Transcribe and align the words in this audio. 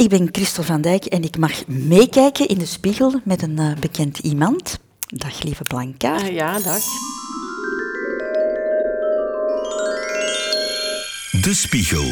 Ik 0.00 0.08
ben 0.08 0.28
Christel 0.32 0.62
van 0.62 0.80
Dijk 0.80 1.04
en 1.04 1.22
ik 1.22 1.38
mag 1.38 1.66
meekijken 1.66 2.48
in 2.48 2.58
de 2.58 2.66
spiegel 2.66 3.20
met 3.24 3.42
een 3.42 3.60
uh, 3.60 3.74
bekend 3.80 4.18
iemand. 4.18 4.78
Dag 5.06 5.42
lieve 5.42 5.62
Blanca. 5.62 6.20
Uh, 6.22 6.30
ja, 6.30 6.52
dag. 6.52 6.82
De 11.42 11.54
spiegel. 11.54 12.04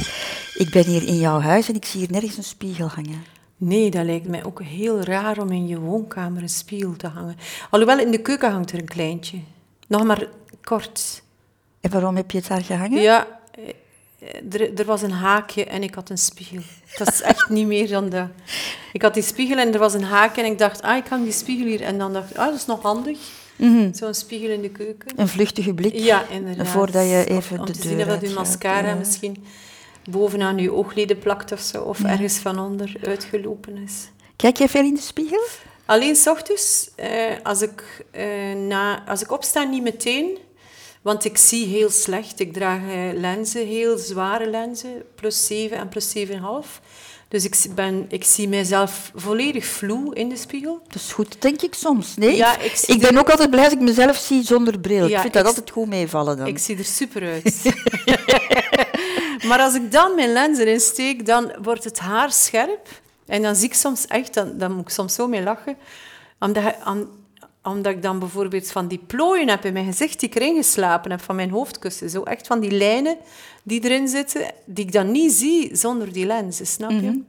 Ik 0.54 0.70
ben 0.70 0.84
hier 0.84 1.06
in 1.06 1.18
jouw 1.18 1.40
huis 1.40 1.68
en 1.68 1.74
ik 1.74 1.84
zie 1.84 2.00
hier 2.00 2.10
nergens 2.10 2.36
een 2.36 2.42
spiegel 2.42 2.86
hangen. 2.86 3.24
Nee, 3.56 3.90
dat 3.90 4.04
lijkt 4.04 4.28
mij 4.28 4.44
ook 4.44 4.62
heel 4.62 5.00
raar 5.00 5.38
om 5.38 5.50
in 5.50 5.66
je 5.66 5.78
woonkamer 5.78 6.42
een 6.42 6.48
spiegel 6.48 6.96
te 6.96 7.06
hangen. 7.06 7.36
Alhoewel, 7.70 7.98
in 7.98 8.10
de 8.10 8.22
keuken 8.22 8.50
hangt 8.50 8.72
er 8.72 8.78
een 8.78 8.88
kleintje. 8.88 9.38
Nog 9.86 10.04
maar 10.04 10.28
kort. 10.62 11.22
En 11.80 11.90
waarom 11.90 12.16
heb 12.16 12.30
je 12.30 12.38
het 12.38 12.48
daar 12.48 12.64
gehangen? 12.64 13.02
Ja, 13.02 13.26
er, 14.50 14.78
er, 14.78 14.84
was 14.84 15.02
een 15.02 15.10
haakje 15.10 15.64
en 15.64 15.82
ik 15.82 15.94
had 15.94 16.10
een 16.10 16.18
spiegel. 16.18 16.60
Dat 16.96 17.08
is 17.08 17.22
echt 17.22 17.48
niet 17.48 17.66
meer 17.66 17.88
dan 17.88 18.08
dat. 18.08 18.28
Ik 18.92 19.02
had 19.02 19.14
die 19.14 19.22
spiegel 19.22 19.58
en 19.58 19.72
er 19.72 19.78
was 19.78 19.94
een 19.94 20.02
haakje 20.02 20.42
en 20.42 20.50
ik 20.50 20.58
dacht, 20.58 20.82
ah, 20.82 20.96
ik 20.96 21.06
hang 21.06 21.24
die 21.24 21.32
spiegel 21.32 21.66
hier. 21.66 21.82
En 21.82 21.98
dan 21.98 22.12
dacht 22.12 22.30
ik, 22.30 22.36
ah, 22.36 22.46
dat 22.46 22.54
is 22.54 22.66
nog 22.66 22.82
handig. 22.82 23.18
Mhm. 23.56 23.94
Zo'n 23.94 24.14
spiegel 24.14 24.50
in 24.50 24.62
de 24.62 24.70
keuken. 24.70 25.12
Een 25.16 25.28
vluchtige 25.28 25.74
blik. 25.74 25.94
Ja, 25.94 26.28
inderdaad. 26.28 26.68
Voordat 26.68 27.08
je 27.08 27.24
even 27.28 27.58
om 27.58 27.66
de 27.66 27.72
te 27.72 27.80
deur 27.80 27.90
zien 27.90 28.00
of 28.00 28.06
dat 28.06 28.20
je 28.20 28.34
mascara 28.34 28.94
misschien 28.94 29.44
bovenaan 30.10 30.58
je 30.58 30.72
oogleden 30.72 31.18
plakt 31.18 31.52
of 31.52 31.60
zo. 31.60 31.82
Of 31.82 32.04
ergens 32.04 32.36
van 32.36 32.58
onder 32.58 32.96
uitgelopen 33.02 33.76
is. 33.76 34.08
Kijk 34.36 34.56
jij 34.56 34.68
veel 34.68 34.84
in 34.84 34.94
de 34.94 35.00
spiegel? 35.00 35.46
Alleen 35.84 36.16
s 36.16 36.26
ochtends, 36.26 36.90
eh, 36.96 37.10
als, 37.42 37.62
ik, 37.62 38.04
eh, 38.10 38.54
na, 38.66 39.06
als 39.06 39.22
ik 39.22 39.32
opsta, 39.32 39.62
niet 39.62 39.82
meteen. 39.82 40.38
Want 41.02 41.24
ik 41.24 41.36
zie 41.38 41.66
heel 41.66 41.90
slecht. 41.90 42.40
Ik 42.40 42.52
draag 42.52 42.80
eh, 42.80 42.98
lenzen, 43.20 43.66
heel 43.66 43.98
zware 43.98 44.50
lenzen, 44.50 45.02
plus 45.14 45.46
7 45.46 45.76
en 45.78 45.88
plus 45.88 46.12
7,5. 46.16 46.24
Dus 47.28 47.44
ik, 47.44 47.56
ben, 47.74 48.06
ik 48.08 48.24
zie 48.24 48.48
mijzelf 48.48 49.10
volledig 49.14 49.64
vloe 49.66 50.14
in 50.14 50.28
de 50.28 50.36
spiegel. 50.36 50.80
Dat 50.86 50.94
is 51.02 51.12
goed, 51.12 51.42
denk 51.42 51.62
ik 51.62 51.74
soms. 51.74 52.16
Nee, 52.16 52.36
Ja, 52.36 52.58
ik, 52.58 52.82
ik 52.86 53.00
ben 53.00 53.12
er- 53.14 53.18
ook 53.18 53.30
altijd 53.30 53.50
blij 53.50 53.64
als 53.64 53.72
ik 53.72 53.80
mezelf 53.80 54.16
zie 54.16 54.42
zonder 54.42 54.78
bril. 54.80 55.06
Ja, 55.06 55.14
ik 55.14 55.20
vind 55.20 55.32
dat 55.32 55.42
ik- 55.42 55.48
altijd 55.48 55.70
goed 55.70 55.86
meevallen 55.88 56.36
dan. 56.36 56.46
Ik 56.46 56.58
zie 56.58 56.78
er 56.78 56.84
super 56.84 57.22
uit. 57.22 57.74
maar 59.48 59.58
als 59.60 59.74
ik 59.74 59.92
dan 59.92 60.14
mijn 60.14 60.32
lenzen 60.32 60.66
insteek, 60.68 61.26
dan 61.26 61.52
wordt 61.62 61.84
het 61.84 61.98
haar 61.98 62.32
scherp. 62.32 62.88
En 63.26 63.42
dan 63.42 63.56
zie 63.56 63.66
ik 63.66 63.74
soms 63.74 64.06
echt, 64.06 64.34
dan, 64.34 64.52
dan 64.58 64.72
moet 64.72 64.80
ik 64.84 64.88
soms 64.94 65.14
zo 65.14 65.26
mee 65.28 65.42
lachen. 65.42 65.76
Omdat, 66.40 66.62
je- 66.62 66.74
om- 66.90 67.08
omdat 67.70 67.92
ik 67.92 68.02
dan 68.02 68.18
bijvoorbeeld 68.18 68.70
van 68.70 68.88
die 68.88 69.00
plooien 69.06 69.48
heb 69.48 69.64
in 69.64 69.72
mijn 69.72 69.84
gezicht 69.84 70.20
die 70.20 70.28
ik 70.28 70.34
erin 70.34 70.56
geslapen 70.56 71.10
heb, 71.10 71.20
van 71.20 71.36
mijn 71.36 71.50
hoofdkussen. 71.50 72.10
Zo 72.10 72.22
echt 72.22 72.46
van 72.46 72.60
die 72.60 72.70
lijnen 72.70 73.16
die 73.62 73.84
erin 73.84 74.08
zitten, 74.08 74.42
die 74.64 74.84
ik 74.84 74.92
dan 74.92 75.10
niet 75.12 75.32
zie 75.32 75.76
zonder 75.76 76.12
die 76.12 76.26
lenzen, 76.26 76.66
snap 76.66 76.90
je? 76.90 77.22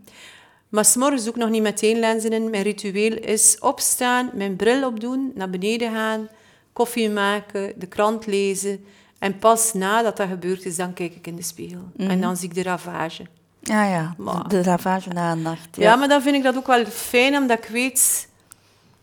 Maar 0.69 0.85
s'morgens 0.85 1.27
ook 1.27 1.35
nog 1.35 1.49
niet 1.49 1.61
meteen 1.61 1.99
lenzen 1.99 2.31
in. 2.31 2.49
Mijn 2.49 2.63
ritueel 2.63 3.17
is 3.17 3.57
opstaan, 3.59 4.29
mijn 4.33 4.55
bril 4.55 4.87
opdoen, 4.87 5.31
naar 5.35 5.49
beneden 5.49 5.91
gaan, 5.91 6.27
koffie 6.73 7.09
maken, 7.09 7.73
de 7.77 7.87
krant 7.87 8.25
lezen. 8.25 8.83
En 9.19 9.37
pas 9.39 9.73
nadat 9.73 10.17
dat 10.17 10.27
gebeurd 10.27 10.65
is, 10.65 10.75
dan 10.75 10.93
kijk 10.93 11.15
ik 11.15 11.27
in 11.27 11.35
de 11.35 11.43
spiegel. 11.43 11.81
En 11.97 12.21
dan 12.21 12.37
zie 12.37 12.49
ik 12.49 12.55
de 12.55 12.63
ravage. 12.63 13.25
Ja, 13.61 13.85
ja. 13.85 14.15
Maar- 14.17 14.47
De 14.47 14.63
ravage 14.63 15.09
na 15.09 15.31
een 15.31 15.41
nacht. 15.41 15.67
Ja. 15.75 15.95
maar 15.95 16.07
dan 16.07 16.21
vind 16.21 16.35
ik 16.35 16.43
dat 16.43 16.55
ook 16.57 16.67
wel 16.67 16.85
fijn, 16.85 17.37
omdat 17.37 17.57
ik 17.57 17.65
weet... 17.69 18.28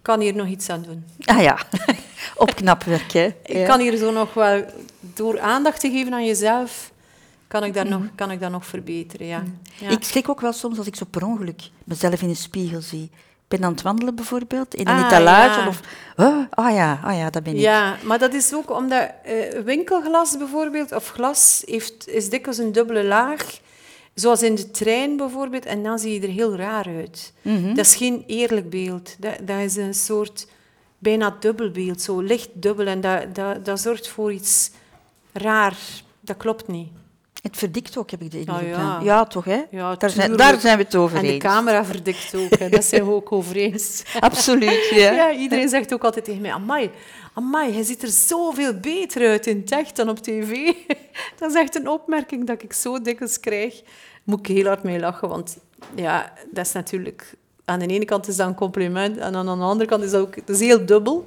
Ik 0.06 0.12
kan 0.12 0.20
hier 0.20 0.34
nog 0.36 0.46
iets 0.46 0.68
aan 0.68 0.82
doen. 0.82 1.04
Ah 1.24 1.42
ja. 1.42 1.58
Opknapwerk, 2.46 3.12
hè. 3.12 3.24
Ik 3.44 3.56
Ja. 3.56 3.66
kan 3.66 3.80
hier 3.80 3.96
zo 3.96 4.12
nog 4.12 4.34
wel... 4.34 4.64
Door 5.00 5.40
aandacht 5.40 5.80
te 5.80 5.90
geven 5.90 6.12
aan 6.12 6.24
jezelf, 6.26 6.90
kan 7.48 7.64
ik 7.64 7.74
dat, 7.74 7.88
nog, 7.88 8.02
kan 8.14 8.30
ik 8.30 8.40
dat 8.40 8.50
nog 8.50 8.66
verbeteren, 8.66 9.26
ja. 9.26 9.42
ja. 9.78 9.88
Ik 9.88 10.04
schrik 10.04 10.28
ook 10.28 10.40
wel 10.40 10.52
soms 10.52 10.78
als 10.78 10.86
ik 10.86 10.96
zo 10.96 11.04
per 11.10 11.24
ongeluk 11.26 11.60
mezelf 11.84 12.22
in 12.22 12.28
de 12.28 12.34
spiegel 12.34 12.80
zie. 12.80 13.02
Ik 13.12 13.48
ben 13.48 13.64
aan 13.64 13.72
het 13.72 13.82
wandelen 13.82 14.14
bijvoorbeeld, 14.14 14.74
in 14.74 14.88
een 14.88 14.94
Ah, 14.96 15.06
etalage. 15.06 15.60
ja. 15.60 15.68
Of, 15.68 15.80
oh, 16.16 16.44
ah 16.50 16.74
ja, 16.74 17.00
ah 17.04 17.16
ja, 17.16 17.30
dat 17.30 17.42
ben 17.42 17.54
ik. 17.54 17.60
Ja, 17.60 17.96
maar 18.02 18.18
dat 18.18 18.34
is 18.34 18.54
ook 18.54 18.70
omdat 18.70 19.08
eh, 19.24 19.60
winkelglas 19.64 20.36
bijvoorbeeld, 20.38 20.92
of 20.92 21.08
glas, 21.08 21.62
heeft, 21.64 22.08
is 22.08 22.30
dikwijls 22.30 22.58
een 22.58 22.72
dubbele 22.72 23.04
laag. 23.04 23.60
Zoals 24.16 24.42
in 24.42 24.54
de 24.54 24.70
trein 24.70 25.16
bijvoorbeeld, 25.16 25.64
en 25.64 25.82
dan 25.82 25.98
zie 25.98 26.12
je 26.12 26.26
er 26.26 26.32
heel 26.32 26.56
raar 26.56 26.86
uit. 26.86 27.32
Mhm. 27.42 27.74
Dat 27.74 27.86
is 27.86 27.94
geen 27.94 28.24
eerlijk 28.26 28.70
beeld. 28.70 29.16
Dat, 29.18 29.38
dat 29.42 29.60
is 29.60 29.76
een 29.76 29.94
soort 29.94 30.46
bijna 30.98 31.36
dubbel 31.40 31.70
beeld, 31.70 32.00
zo 32.00 32.20
licht 32.20 32.48
dubbel. 32.52 32.86
En 32.86 33.00
dat, 33.00 33.34
dat, 33.34 33.64
dat 33.64 33.80
zorgt 33.80 34.08
voor 34.08 34.32
iets 34.32 34.70
raar. 35.32 35.76
Dat 36.20 36.36
klopt 36.36 36.68
niet. 36.68 36.88
Het 37.46 37.56
verdikt 37.56 37.96
ook, 37.96 38.10
heb 38.10 38.22
ik 38.22 38.30
de 38.30 38.38
indruk. 38.38 38.74
Ah, 38.74 39.00
ja. 39.02 39.24
toch, 39.24 39.44
hè? 39.44 39.62
Ja, 39.70 39.94
daar, 39.94 40.10
zijn, 40.10 40.36
daar 40.36 40.60
zijn 40.60 40.76
we 40.76 40.82
het 40.82 40.94
over 40.94 41.16
En 41.16 41.22
de 41.22 41.32
eens. 41.32 41.42
camera 41.42 41.84
verdikt 41.84 42.34
ook, 42.34 42.58
hè. 42.58 42.68
dat 42.68 42.84
zijn 42.84 43.04
we 43.04 43.10
ook 43.10 43.32
over 43.32 43.56
eens. 43.56 44.02
Absoluut, 44.20 44.88
ja. 44.90 45.12
Ja, 45.12 45.32
iedereen 45.32 45.68
zegt 45.68 45.94
ook 45.94 46.04
altijd 46.04 46.24
tegen 46.24 46.40
mij, 46.40 46.52
amai, 46.52 46.90
amai, 47.34 47.72
hij 47.72 47.82
ziet 47.82 48.02
er 48.02 48.08
zoveel 48.08 48.74
beter 48.74 49.28
uit 49.28 49.46
in 49.46 49.60
het 49.60 49.72
echt 49.72 49.96
dan 49.96 50.08
op 50.08 50.18
tv. 50.18 50.72
Dat 51.38 51.50
is 51.50 51.56
echt 51.56 51.74
een 51.74 51.88
opmerking 51.88 52.46
dat 52.46 52.62
ik 52.62 52.72
zo 52.72 53.00
dikwijls 53.00 53.40
krijg. 53.40 53.82
Moet 54.24 54.38
ik 54.38 54.46
heel 54.46 54.66
hard 54.66 54.82
mee 54.82 55.00
lachen, 55.00 55.28
want 55.28 55.56
ja, 55.94 56.32
dat 56.50 56.66
is 56.66 56.72
natuurlijk... 56.72 57.34
Aan 57.64 57.78
de 57.78 57.86
ene 57.86 58.04
kant 58.04 58.28
is 58.28 58.36
dat 58.36 58.46
een 58.46 58.54
compliment 58.54 59.16
en 59.16 59.34
aan 59.34 59.46
de 59.46 59.64
andere 59.64 59.90
kant 59.90 60.02
is 60.02 60.10
dat 60.10 60.20
ook... 60.20 60.34
Dat 60.34 60.56
is 60.56 60.60
heel 60.60 60.86
dubbel. 60.86 61.24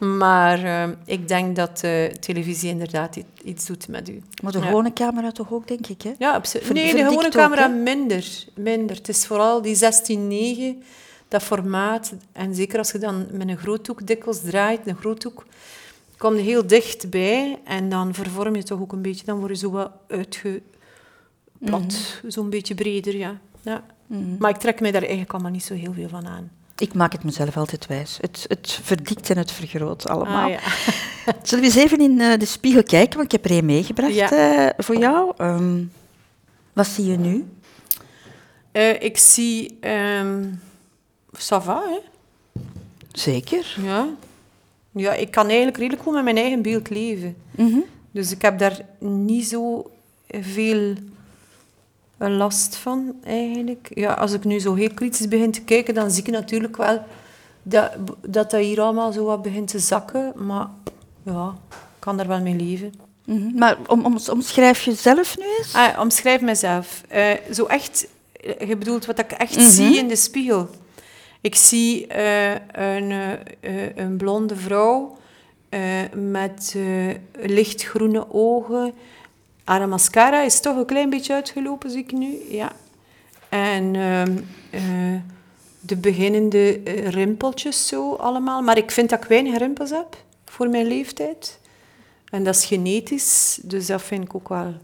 Maar 0.00 0.64
eh, 0.64 0.88
ik 1.04 1.28
denk 1.28 1.56
dat 1.56 1.84
televisie 2.20 2.70
inderdaad 2.70 3.16
iets 3.44 3.66
doet 3.66 3.88
met 3.88 4.08
u. 4.08 4.22
Maar 4.42 4.52
de 4.52 4.58
Ja. 4.58 4.64
gewone 4.64 4.92
camera 4.92 5.30
toch 5.32 5.52
ook, 5.52 5.68
denk 5.68 5.86
ik, 5.86 6.02
hè? 6.02 6.12
Ja, 6.18 6.34
absoluut. 6.34 6.72
Nee, 6.72 6.94
de 6.94 7.04
gewone 7.04 7.28
camera 7.28 7.66
minder, 7.68 8.44
minder. 8.54 8.96
Het 8.96 9.08
is 9.08 9.26
vooral 9.26 9.62
die 9.62 9.76
16-9, 9.76 10.82
dat 11.28 11.42
formaat. 11.42 12.14
En 12.32 12.54
zeker 12.54 12.78
als 12.78 12.92
je 12.92 12.98
dan 12.98 13.26
met 13.32 13.48
een 13.48 13.56
groothoek 13.58 14.06
dikwijls 14.06 14.40
draait, 14.40 14.86
een 14.86 14.96
groothoek, 14.96 15.46
kom 16.16 16.34
je 16.34 16.42
heel 16.42 16.66
dichtbij 16.66 17.58
en 17.64 17.88
dan 17.88 18.14
vervorm 18.14 18.54
je 18.56 18.62
toch 18.62 18.80
ook 18.80 18.92
een 18.92 19.02
beetje. 19.02 19.24
Dan 19.24 19.38
word 19.38 19.50
je 19.50 19.56
zo 19.58 19.70
wat 19.70 19.90
uitgeplat, 20.08 20.62
Mhm. 21.58 22.30
zo'n 22.30 22.50
beetje 22.50 22.74
breder, 22.74 23.16
ja. 23.16 23.38
ja. 23.62 23.84
Maar 24.38 24.50
ik 24.50 24.56
trek 24.56 24.80
mij 24.80 24.90
daar 24.90 25.00
eigenlijk 25.02 25.32
allemaal 25.32 25.50
niet 25.50 25.64
zo 25.64 25.74
heel 25.74 25.92
veel 25.92 26.08
van 26.08 26.26
aan. 26.26 26.50
Ik 26.78 26.94
maak 26.94 27.12
het 27.12 27.24
mezelf 27.24 27.56
altijd 27.56 27.86
wijs. 27.86 28.18
Het, 28.20 28.44
het 28.48 28.78
verdikt 28.82 29.30
en 29.30 29.38
het 29.38 29.52
vergroot 29.52 30.08
allemaal. 30.08 30.44
Ah, 30.44 30.50
ja. 30.50 30.58
Zullen 31.42 31.64
we 31.64 31.70
eens 31.70 31.84
even 31.84 32.00
in 32.00 32.20
eh, 32.20 32.38
de 32.38 32.44
spiegel 32.46 32.82
kijken? 32.82 33.16
Want 33.18 33.32
ik 33.32 33.42
heb 33.42 33.50
er 33.50 33.58
een 33.58 33.64
meegebracht 33.64 34.14
Ja. 34.14 34.30
eh, 34.30 34.84
voor 34.84 34.96
jou. 34.96 35.32
Ehm, 35.36 35.82
wat 36.72 36.86
zie 36.86 37.04
je 37.04 37.16
nu? 37.16 37.44
Eh, 38.72 39.02
ik 39.02 39.18
zie... 39.18 39.76
ehm 39.80 40.42
ça 41.38 41.62
va, 41.62 41.82
hè? 41.88 41.98
Zeker. 43.12 43.76
Ja. 43.82 44.08
ja, 44.92 45.12
ik 45.14 45.30
kan 45.30 45.46
eigenlijk 45.46 45.76
redelijk 45.76 46.02
goed 46.02 46.14
met 46.14 46.24
mijn 46.24 46.36
eigen 46.36 46.62
beeld 46.62 46.90
leven. 46.90 47.36
Mhm. 47.50 47.78
Dus 48.10 48.30
ik 48.30 48.42
heb 48.42 48.58
daar 48.58 48.80
niet 48.98 49.46
zo 49.46 49.90
veel 50.28 50.94
last 52.30 52.76
van, 52.76 53.14
eigenlijk. 53.24 53.90
Ja, 53.94 54.12
als 54.12 54.32
ik 54.32 54.44
nu 54.44 54.58
zo 54.58 54.74
heel 54.74 54.94
kritisch 54.94 55.28
begin 55.28 55.50
te 55.50 55.62
kijken, 55.62 55.94
dan 55.94 56.10
zie 56.10 56.22
ik 56.22 56.30
natuurlijk 56.30 56.76
wel 56.76 57.02
dat 57.62 57.90
dat, 58.26 58.50
dat 58.50 58.60
hier 58.60 58.80
allemaal 58.80 59.12
zo 59.12 59.24
wat 59.24 59.42
begint 59.42 59.68
te 59.68 59.78
zakken. 59.78 60.32
Maar 60.46 60.66
ja, 61.24 61.54
ik 61.70 61.76
kan 61.98 62.16
daar 62.16 62.26
wel 62.26 62.40
mee 62.40 62.54
leven. 62.56 62.92
Mhm. 63.24 63.58
Maar 63.58 63.76
om, 63.86 64.04
om, 64.04 64.18
omschrijf 64.30 64.82
jezelf 64.82 65.38
nu 65.38 65.44
eens? 65.58 65.74
Ah, 65.74 66.00
omschrijf 66.00 66.40
mezelf. 66.40 67.02
Eh, 67.08 67.30
zo 67.52 67.64
echt, 67.64 68.06
eh, 68.58 68.68
je 68.68 68.76
bedoelt 68.76 69.06
wat 69.06 69.18
ik 69.18 69.32
echt 69.32 69.56
Mhm. 69.56 69.68
zie 69.68 69.96
in 69.98 70.08
de 70.08 70.16
spiegel. 70.16 70.68
Ik 71.40 71.54
zie 71.54 72.06
eh, 72.06 72.52
een, 72.72 73.12
een 73.96 74.16
blonde 74.16 74.56
vrouw 74.56 75.16
met 76.12 76.76
lichtgroene 77.40 78.32
ogen. 78.32 78.92
Haar 79.64 79.88
mascara 79.88 80.42
is 80.42 80.60
toch 80.60 80.76
een 80.76 80.86
klein 80.86 81.10
beetje 81.10 81.34
uitgelopen, 81.34 81.90
zie 81.90 82.02
ik 82.02 82.12
nu. 82.12 82.38
Ja. 82.48 82.72
En 83.48 83.94
ehm, 83.96 84.38
eh, 84.70 85.20
de 85.80 85.96
beginnende 85.96 86.80
eh, 86.84 87.08
rimpeltjes 87.08 87.86
zo 87.86 88.14
allemaal. 88.14 88.62
Maar 88.62 88.76
ik 88.76 88.90
vind 88.90 89.10
dat 89.10 89.22
ik 89.22 89.28
weinig 89.28 89.58
rimpels 89.58 89.90
heb 89.90 90.16
voor 90.44 90.68
mijn 90.68 90.86
leeftijd. 90.86 91.60
En 92.30 92.44
dat 92.44 92.54
is 92.54 92.64
genetisch, 92.64 93.60
dus 93.62 93.86
dat 93.86 94.02
vind 94.02 94.24
ik 94.24 94.34
ook 94.34 94.48
wel... 94.48 94.74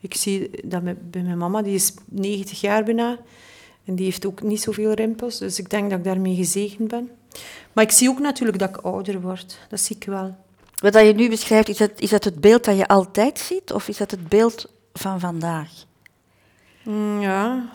Ik 0.00 0.14
zie 0.14 0.50
dat 0.64 0.82
bij 0.82 1.22
mijn 1.22 1.38
mama, 1.38 1.62
die 1.62 1.74
is 1.74 1.94
90 2.08 2.60
jaar 2.60 2.84
bijna. 2.84 3.18
En 3.84 3.94
die 3.94 4.04
heeft 4.04 4.26
ook 4.26 4.42
niet 4.42 4.60
zoveel 4.60 4.92
rimpels. 4.92 5.38
Dus 5.38 5.58
ik 5.58 5.70
denk 5.70 5.90
dat 5.90 5.98
ik 5.98 6.04
daarmee 6.04 6.34
gezegend 6.34 6.88
ben. 6.88 7.10
Maar 7.72 7.84
ik 7.84 7.90
zie 7.90 8.08
ook 8.08 8.18
natuurlijk 8.18 8.58
dat 8.58 8.68
ik 8.68 8.76
ouder 8.76 9.20
word. 9.20 9.58
Dat 9.68 9.80
zie 9.80 9.96
ik 9.96 10.04
wel. 10.04 10.36
Wat 10.80 10.92
dat 10.92 11.06
je 11.06 11.12
nu 11.12 11.28
beschrijft, 11.28 11.68
is 11.68 11.76
dat, 11.76 11.90
is 11.96 12.10
dat 12.10 12.24
het 12.24 12.40
beeld 12.40 12.64
dat 12.64 12.76
je 12.76 12.88
altijd 12.88 13.38
ziet? 13.38 13.72
Of 13.72 13.88
is 13.88 13.96
dat 13.96 14.10
het 14.10 14.28
beeld 14.28 14.66
van 14.92 15.20
vandaag? 15.20 15.70
Mm, 16.82 17.20
ja. 17.20 17.68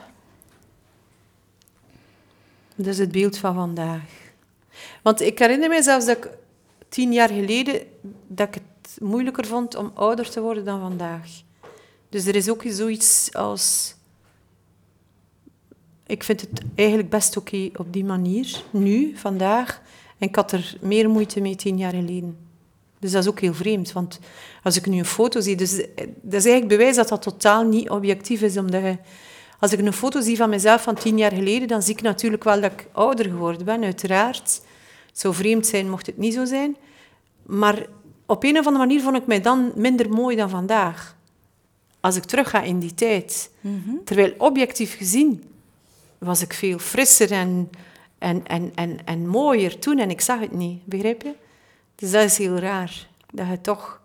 Dat 2.76 2.86
is 2.88 2.98
het 2.98 3.12
beeld 3.12 3.38
van 3.38 3.54
vandaag. 3.54 4.02
Want 5.02 5.22
ik 5.22 5.40
herinner 5.40 5.70
me 5.70 5.84
zelfs 5.84 6.06
dat 6.06 6.18
ik 6.18 6.30
tien 6.90 7.14
jaar 7.14 7.30
geleden 7.30 7.82
dat 8.28 8.48
ik 8.48 8.54
het 8.54 9.02
moeilijker 9.02 9.46
vond 9.46 9.76
om 9.76 9.92
ouder 9.94 10.30
te 10.30 10.42
worden 10.42 10.66
dan 10.66 10.80
vandaag. 10.80 11.30
Dus 12.10 12.26
er 12.26 12.36
is 12.36 12.50
ook 12.50 12.64
zoiets 12.66 13.34
als 13.34 13.96
ik 16.08 16.24
vind 16.24 16.42
het 16.42 16.62
eigenlijk 16.76 17.10
best 17.10 17.38
oké 17.38 17.70
op 17.76 17.94
die 17.94 18.06
manier, 18.06 18.64
nu, 18.72 19.18
vandaag. 19.18 19.82
En 20.18 20.28
ik 20.28 20.36
had 20.36 20.52
er 20.52 20.78
meer 20.82 21.10
moeite 21.10 21.42
mee 21.42 21.56
tien 21.56 21.78
jaar 21.78 21.94
geleden. 21.94 22.45
Dus 23.06 23.14
dat 23.14 23.24
is 23.24 23.30
ook 23.30 23.40
heel 23.40 23.54
vreemd, 23.54 23.92
want 23.92 24.20
als 24.64 24.78
ik 24.78 24.86
nu 24.86 24.98
een 24.98 25.06
foto 25.06 25.40
zie... 25.42 25.56
Dus 25.56 25.76
dat 26.22 26.34
is 26.34 26.46
eigenlijk 26.46 26.68
bewijs 26.68 26.96
dat 26.96 27.08
dat 27.08 27.22
totaal 27.22 27.64
niet 27.64 27.90
objectief 27.90 28.42
is, 28.42 28.58
omdat 28.58 28.82
je, 28.82 28.98
Als 29.60 29.72
ik 29.72 29.80
een 29.80 29.94
foto 29.94 30.22
zie 30.22 30.38
van 30.38 30.50
mezelf 30.50 30.84
van 30.84 30.96
tien 30.96 31.18
jaar 31.18 31.32
geleden, 31.32 31.68
dan 31.68 31.82
zie 31.82 31.94
ik 31.94 32.02
natuurlijk 32.02 32.44
wel 32.44 32.62
dat 32.62 32.72
ik 32.72 32.88
ouder 32.92 33.26
geworden 33.26 33.66
ben, 33.66 33.84
uiteraard. 33.84 34.62
Het 35.08 35.20
zou 35.20 35.34
vreemd 35.34 35.68
zijn 35.68 35.90
mocht 35.90 36.06
het 36.06 36.18
niet 36.18 36.34
zo 36.34 36.46
zijn. 36.46 36.76
Maar 37.46 37.86
op 38.26 38.44
een 38.44 38.58
of 38.58 38.66
andere 38.66 38.86
manier 38.86 39.02
vond 39.02 39.16
ik 39.18 39.26
mij 39.26 39.42
dan 39.42 39.72
minder 39.76 40.10
mooi 40.10 40.36
dan 40.36 40.50
vandaag. 40.50 41.16
Als 42.00 42.16
ik 42.16 42.24
terug 42.24 42.50
ga 42.50 42.62
in 42.62 42.80
die 42.80 42.94
tijd. 42.94 43.50
Terwijl 44.04 44.34
objectief 44.38 44.98
gezien 44.98 45.44
was 46.18 46.42
ik 46.42 46.54
veel 46.54 46.80
frisser 46.80 47.32
en, 47.32 47.70
en, 48.18 48.46
en, 48.48 48.72
en, 48.76 48.98
en 49.06 49.28
mooier 49.28 49.80
toen 49.80 50.00
en 50.00 50.10
ik 50.10 50.22
zag 50.22 50.40
het 50.40 50.54
niet. 50.54 50.86
Begrijp 50.86 51.22
je? 51.22 51.34
Dus 51.96 52.12
dat 52.12 52.24
is 52.24 52.38
heel 52.38 52.58
raar. 52.58 53.08
Dat, 53.32 53.48
je 53.48 53.62
toch, 53.62 54.02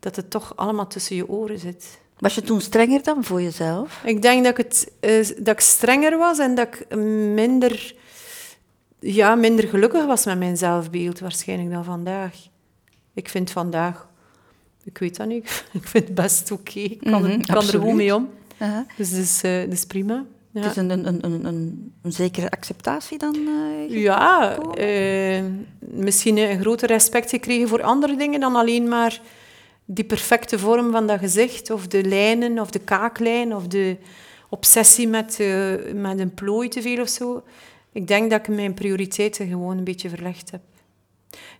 dat 0.00 0.16
het 0.16 0.30
toch 0.30 0.52
allemaal 0.56 0.86
tussen 0.86 1.16
je 1.16 1.28
oren 1.28 1.58
zit. 1.58 1.98
Was 2.18 2.34
je 2.34 2.42
toen 2.42 2.60
strenger 2.60 3.02
dan 3.02 3.24
voor 3.24 3.42
jezelf? 3.42 4.00
Ik 4.04 4.22
denk 4.22 4.44
dat 4.44 4.58
ik, 4.58 4.64
het, 4.66 4.90
eh, 5.00 5.26
dat 5.38 5.54
ik 5.54 5.60
strenger 5.60 6.18
was 6.18 6.38
en 6.38 6.54
dat 6.54 6.66
ik 6.66 6.96
minder, 7.34 7.94
ja, 9.00 9.34
minder 9.34 9.68
gelukkig 9.68 10.04
was 10.06 10.24
met 10.24 10.38
mijn 10.38 10.56
zelfbeeld 10.56 11.18
waarschijnlijk 11.20 11.70
dan 11.70 11.84
vandaag. 11.84 12.34
Ik 13.14 13.28
vind 13.28 13.50
vandaag, 13.50 14.08
ik 14.84 14.98
weet 14.98 15.16
dat 15.16 15.26
niet, 15.26 15.64
ik 15.72 15.88
vind 15.88 16.04
het 16.04 16.14
best 16.14 16.50
oké. 16.50 16.80
Ik 16.80 17.00
kan, 17.00 17.24
er- 17.24 17.30
Mhm, 17.30 17.40
kan 17.40 17.56
er 17.56 17.80
goed 17.80 17.94
mee 17.94 18.14
om. 18.14 18.30
Dus 18.96 19.10
dat 19.10 19.18
is, 19.20 19.42
eh, 19.42 19.60
dat 19.60 19.72
is 19.72 19.84
prima. 19.86 20.24
Ja. 20.58 20.68
Het 20.68 20.76
is 20.76 20.82
een, 20.82 20.90
een, 20.90 21.06
een, 21.06 21.44
een, 21.46 21.92
een, 22.02 22.12
zekere 22.12 22.50
acceptatie 22.50 23.18
dan? 23.18 23.34
eh, 23.34 24.02
Ja, 24.02 24.56
eh, 24.74 25.44
misschien 25.78 26.36
een 26.36 26.60
groter 26.60 26.88
respect 26.88 27.30
gekregen 27.30 27.68
voor 27.68 27.82
andere 27.82 28.16
dingen 28.16 28.40
dan 28.40 28.56
alleen 28.56 28.88
maar 28.88 29.20
die 29.84 30.04
perfecte 30.04 30.58
vorm 30.58 30.90
van 30.90 31.06
dat 31.06 31.18
gezicht, 31.18 31.70
of 31.70 31.86
de 31.86 32.04
lijnen, 32.04 32.58
of 32.58 32.70
de 32.70 32.78
kaaklijn, 32.78 33.54
of 33.54 33.66
de 33.66 33.96
obsessie 34.48 35.08
met, 35.08 35.40
eh, 35.40 35.74
met 35.94 36.18
een 36.18 36.34
plooi 36.34 36.68
te 36.68 36.82
veel 36.82 37.00
of 37.00 37.08
zo. 37.08 37.42
Ik 37.92 38.06
denk 38.06 38.30
dat 38.30 38.40
ik 38.40 38.54
mijn 38.54 38.74
prioriteiten 38.74 39.48
gewoon 39.48 39.78
een 39.78 39.84
beetje 39.84 40.08
verlegd 40.08 40.50
heb. 40.50 40.60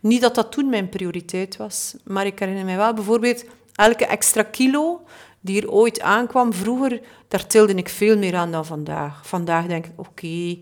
Niet 0.00 0.20
dat 0.20 0.34
dat 0.34 0.52
toen 0.52 0.68
mijn 0.68 0.88
prioriteit 0.88 1.56
was, 1.56 1.94
maar 2.04 2.26
ik 2.26 2.38
herinner 2.38 2.64
mij 2.64 2.76
wel 2.76 2.94
bijvoorbeeld 2.94 3.44
elke 3.74 4.06
extra 4.06 4.42
kilo 4.42 5.00
die 5.48 5.62
er 5.62 5.70
ooit 5.70 6.00
aankwam 6.00 6.52
vroeger, 6.52 7.00
daar 7.28 7.46
tilde 7.46 7.74
ik 7.74 7.88
veel 7.88 8.18
meer 8.18 8.36
aan 8.36 8.50
dan 8.52 8.66
vandaag. 8.66 9.26
Vandaag 9.26 9.66
denk 9.66 9.86
ik, 9.86 9.92
oké, 9.96 10.56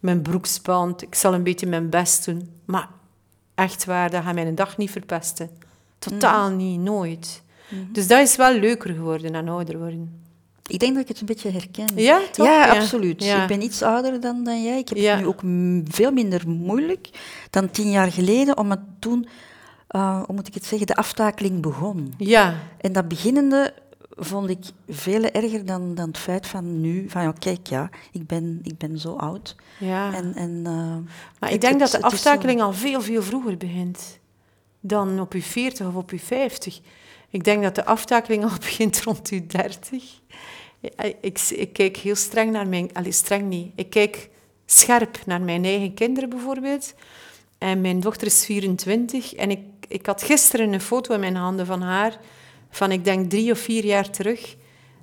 mijn 0.00 0.22
broekspand, 0.22 1.02
ik 1.02 1.14
zal 1.14 1.34
een 1.34 1.42
beetje 1.42 1.66
mijn 1.66 1.88
best 1.90 2.24
doen. 2.24 2.50
Maar 2.64 2.88
echt 3.54 3.84
waar, 3.84 4.10
dat 4.10 4.22
gaat 4.22 4.34
mijn 4.34 4.54
dag 4.54 4.76
niet 4.76 4.90
verpesten. 4.90 5.50
Totaal 5.98 6.50
niet, 6.50 6.80
nooit. 6.80 7.42
Dus 7.92 8.06
dat 8.06 8.20
is 8.20 8.36
wel 8.36 8.52
leuker 8.58 8.94
geworden 8.94 9.32
dan 9.32 9.48
ouder 9.48 9.78
worden. 9.78 10.20
Ik 10.66 10.78
denk 10.78 10.92
dat 10.94 11.02
ik 11.02 11.08
het 11.08 11.20
een 11.20 11.26
beetje 11.26 11.50
herken. 11.50 11.86
Ja, 11.94 12.20
toch? 12.32 12.46
Ja, 12.46 12.66
Ja. 12.66 12.78
absoluut. 12.80 13.24
Ja. 13.24 13.42
Ik 13.42 13.48
ben 13.48 13.62
iets 13.62 13.82
ouder 13.82 14.20
dan, 14.20 14.44
dan 14.44 14.62
jij. 14.62 14.78
Ik 14.78 14.88
heb 14.88 14.98
Ja. 14.98 15.10
het 15.12 15.20
nu 15.20 15.26
ook 15.26 15.40
veel 15.94 16.10
minder 16.12 16.48
moeilijk 16.48 17.08
dan 17.50 17.70
tien 17.70 17.90
jaar 17.90 18.12
geleden, 18.12 18.58
omdat 18.58 18.78
toen, 18.98 19.28
eh, 19.88 20.22
hoe 20.24 20.34
moet 20.34 20.48
ik 20.48 20.54
het 20.54 20.64
zeggen, 20.64 20.86
de 20.86 20.96
aftakeling 20.96 21.60
begon. 21.62 22.14
Ja, 22.18 22.54
En 22.80 22.92
dat 22.92 23.08
beginnende 23.08 23.74
vond 24.16 24.50
ik 24.50 24.58
veel 24.88 25.22
erger 25.24 25.64
dan, 25.66 25.94
dan 25.94 26.08
het 26.08 26.18
feit 26.18 26.46
van 26.46 26.80
nu, 26.80 27.08
van 27.10 27.22
ja, 27.22 27.32
kijk, 27.38 27.66
ja, 27.66 27.90
ik 28.12 28.26
ben, 28.26 28.60
ik 28.62 28.78
ben 28.78 28.98
zo 28.98 29.14
oud. 29.16 29.56
ja. 29.78 30.14
En, 30.14 30.34
en, 30.34 30.60
eh, 30.64 30.96
Maar 31.40 31.52
ik 31.52 31.60
denk 31.60 31.72
het- 31.80 31.90
dat 31.90 31.90
de 31.90 32.08
zo- 32.08 32.14
aftakeling 32.14 32.62
al 32.62 32.72
veel, 32.72 33.00
veel 33.02 33.22
vroeger 33.22 33.56
begint 33.56 34.18
dan 34.80 35.20
op 35.20 35.32
je 35.32 35.42
40 35.42 35.86
of 35.86 35.94
op 35.94 36.10
je 36.10 36.18
50. 36.20 36.80
Ik 37.30 37.44
denk 37.44 37.62
dat 37.62 37.74
de 37.74 37.84
aftakeling 37.84 38.44
al 38.44 38.50
begint 38.60 39.02
rond 39.02 39.28
je 39.28 39.46
30. 39.46 40.20
Ik, 40.80 41.16
ik, 41.20 41.38
ik 41.50 41.72
kijk 41.72 41.96
heel 41.96 42.14
streng 42.14 42.52
naar 42.52 42.68
mijn... 42.68 42.90
Allee, 42.92 43.12
streng 43.12 43.48
niet. 43.48 43.72
Ik 43.74 43.90
kijk 43.90 44.30
scherp 44.66 45.18
naar 45.26 45.40
mijn 45.42 45.64
eigen 45.64 45.94
kinderen 45.94 46.28
bijvoorbeeld. 46.28 46.94
En 47.58 47.80
mijn 47.80 48.00
dochter 48.00 48.26
is 48.26 48.44
24. 48.44 49.34
En 49.34 49.50
ik, 49.50 49.58
ik 49.88 50.06
had 50.06 50.22
gisteren 50.22 50.72
een 50.72 50.80
foto 50.80 51.14
in 51.14 51.20
mijn 51.20 51.36
handen 51.36 51.66
van 51.66 51.82
haar, 51.82 52.18
van 52.76 52.92
ik 52.92 53.04
denk 53.04 53.30
drie 53.30 53.52
of 53.52 53.58
vier 53.58 53.84
jaar 53.84 54.10
terug. 54.10 54.56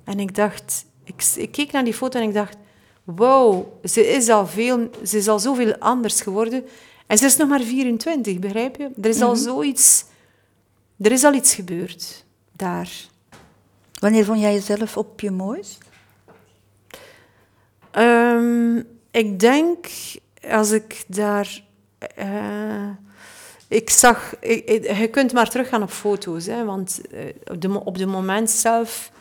En 0.04 0.20
ik 0.20 0.34
dacht... 0.34 0.84
Ik, 1.04 1.24
ik 1.36 1.52
keek 1.52 1.72
naar 1.72 1.84
die 1.84 1.94
foto 1.94 2.20
en 2.20 2.28
ik 2.28 2.34
dacht... 2.34 2.56
Wow, 3.04 3.66
ze 3.84 4.06
is 4.06 4.28
al, 4.28 4.46
veel, 4.46 4.90
ze 5.04 5.16
is 5.16 5.28
al 5.28 5.38
zoveel 5.38 5.76
anders 5.78 6.20
geworden. 6.20 6.64
En 7.06 7.18
ze 7.18 7.24
is 7.24 7.36
nog 7.36 7.48
maar 7.48 7.60
24, 7.60 8.38
begrijp 8.38 8.76
je? 8.76 8.90
Er 9.02 9.08
is 9.08 9.20
al 9.20 9.36
zoiets... 9.36 10.04
Er 11.00 11.12
is 11.12 11.24
al 11.24 11.34
iets 11.34 11.54
gebeurd 11.54 12.24
daar. 12.52 12.90
wanneer 14.00 14.24
vond 14.24 14.40
jij 14.40 14.52
jezelf 14.52 14.96
op 14.96 15.20
je 15.20 15.30
mooist? 15.30 15.78
Ehm, 17.90 18.76
ik 19.10 19.40
denk, 19.40 19.86
als 20.50 20.70
ik 20.70 21.04
daar... 21.08 21.62
eh, 21.98 22.88
ik 23.74 23.90
zag... 23.90 24.34
ik- 24.40 24.64
ik- 24.68 24.96
je 24.96 25.08
kunt 25.08 25.32
maar 25.32 25.50
teruggaan 25.50 25.82
op 25.82 25.90
foto's, 25.90 26.46
hè, 26.46 26.64
want 26.64 27.00
eh, 27.10 27.24
op, 27.44 27.60
de, 27.60 27.84
op 27.84 27.98
de 27.98 28.06
moment 28.06 28.50
zelf 28.50 29.12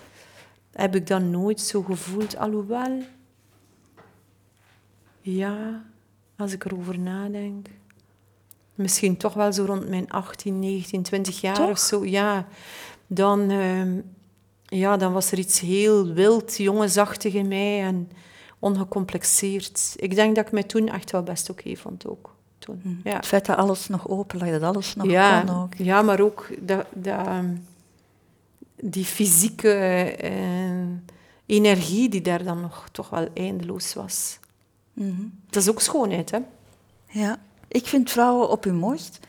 heb 0.72 0.96
ik 0.96 1.08
dat 1.08 1.22
nooit 1.22 1.60
zo 1.62 1.82
gevoeld. 1.82 2.38
Alhoewel... 2.38 3.02
Ja, 5.22 5.84
als 6.38 6.54
ik 6.54 6.66
erover 6.66 7.00
nadenk... 7.00 7.68
Misschien 8.76 9.18
toch 9.18 9.34
wel 9.34 9.54
zo 9.54 9.66
rond 9.66 9.90
mijn 9.90 10.10
18, 10.10 10.60
19, 10.60 11.04
20 11.04 11.42
jaar 11.42 11.56
Toch? 11.56 11.70
of 11.70 11.80
zo. 11.80 12.06
Ja, 12.06 12.48
dan, 13.08 13.50
ehm, 13.50 14.00
ja, 14.66 14.98
dan 14.98 15.14
was 15.14 15.32
er 15.32 15.38
iets 15.38 15.60
heel 15.60 16.14
wild, 16.14 16.58
jongensachtig 16.58 17.34
in 17.34 17.48
mij 17.48 17.82
en 17.82 18.12
ongecomplexeerd. 18.60 19.94
Ik 19.96 20.16
denk 20.16 20.36
dat 20.36 20.46
ik 20.46 20.52
mij 20.52 20.64
toen 20.64 20.88
echt 20.90 21.12
wel 21.12 21.24
best 21.24 21.50
oké 21.50 21.76
vond 21.76 22.08
ook. 22.08 22.32
Toen. 22.63 23.01
Ja. 23.04 23.15
Het 23.15 23.25
feit 23.25 23.45
dat 23.45 23.57
alles 23.57 23.88
nog 23.88 24.07
open 24.07 24.39
lag, 24.39 24.50
dat 24.50 24.62
alles 24.62 24.95
nog 24.95 25.07
Ja, 25.10 25.42
kon 25.42 25.56
ook. 25.56 25.74
ja, 25.77 26.01
maar 26.01 26.19
ook 26.19 26.48
dat, 26.60 26.86
dat, 26.94 27.25
ehm, 27.27 27.56
die 28.75 29.06
fysieke 29.06 29.71
eh, 30.19 30.31
energie 31.45 32.10
die 32.10 32.21
daar 32.21 32.44
dan 32.44 32.62
nog 32.62 32.86
toch 32.92 33.10
wel 33.10 33.27
eindeloos 33.33 33.94
was. 33.94 34.39
Mhm. 34.94 35.21
Dat 35.50 35.63
is 35.63 35.69
ook 35.69 35.81
schoonheid, 35.81 36.31
hè? 36.31 36.39
Ja, 37.07 37.38
ik 37.68 37.85
vind 37.88 38.11
vrouwen 38.11 38.49
op 38.49 38.64
hun 38.64 38.76
mooist, 38.78 39.19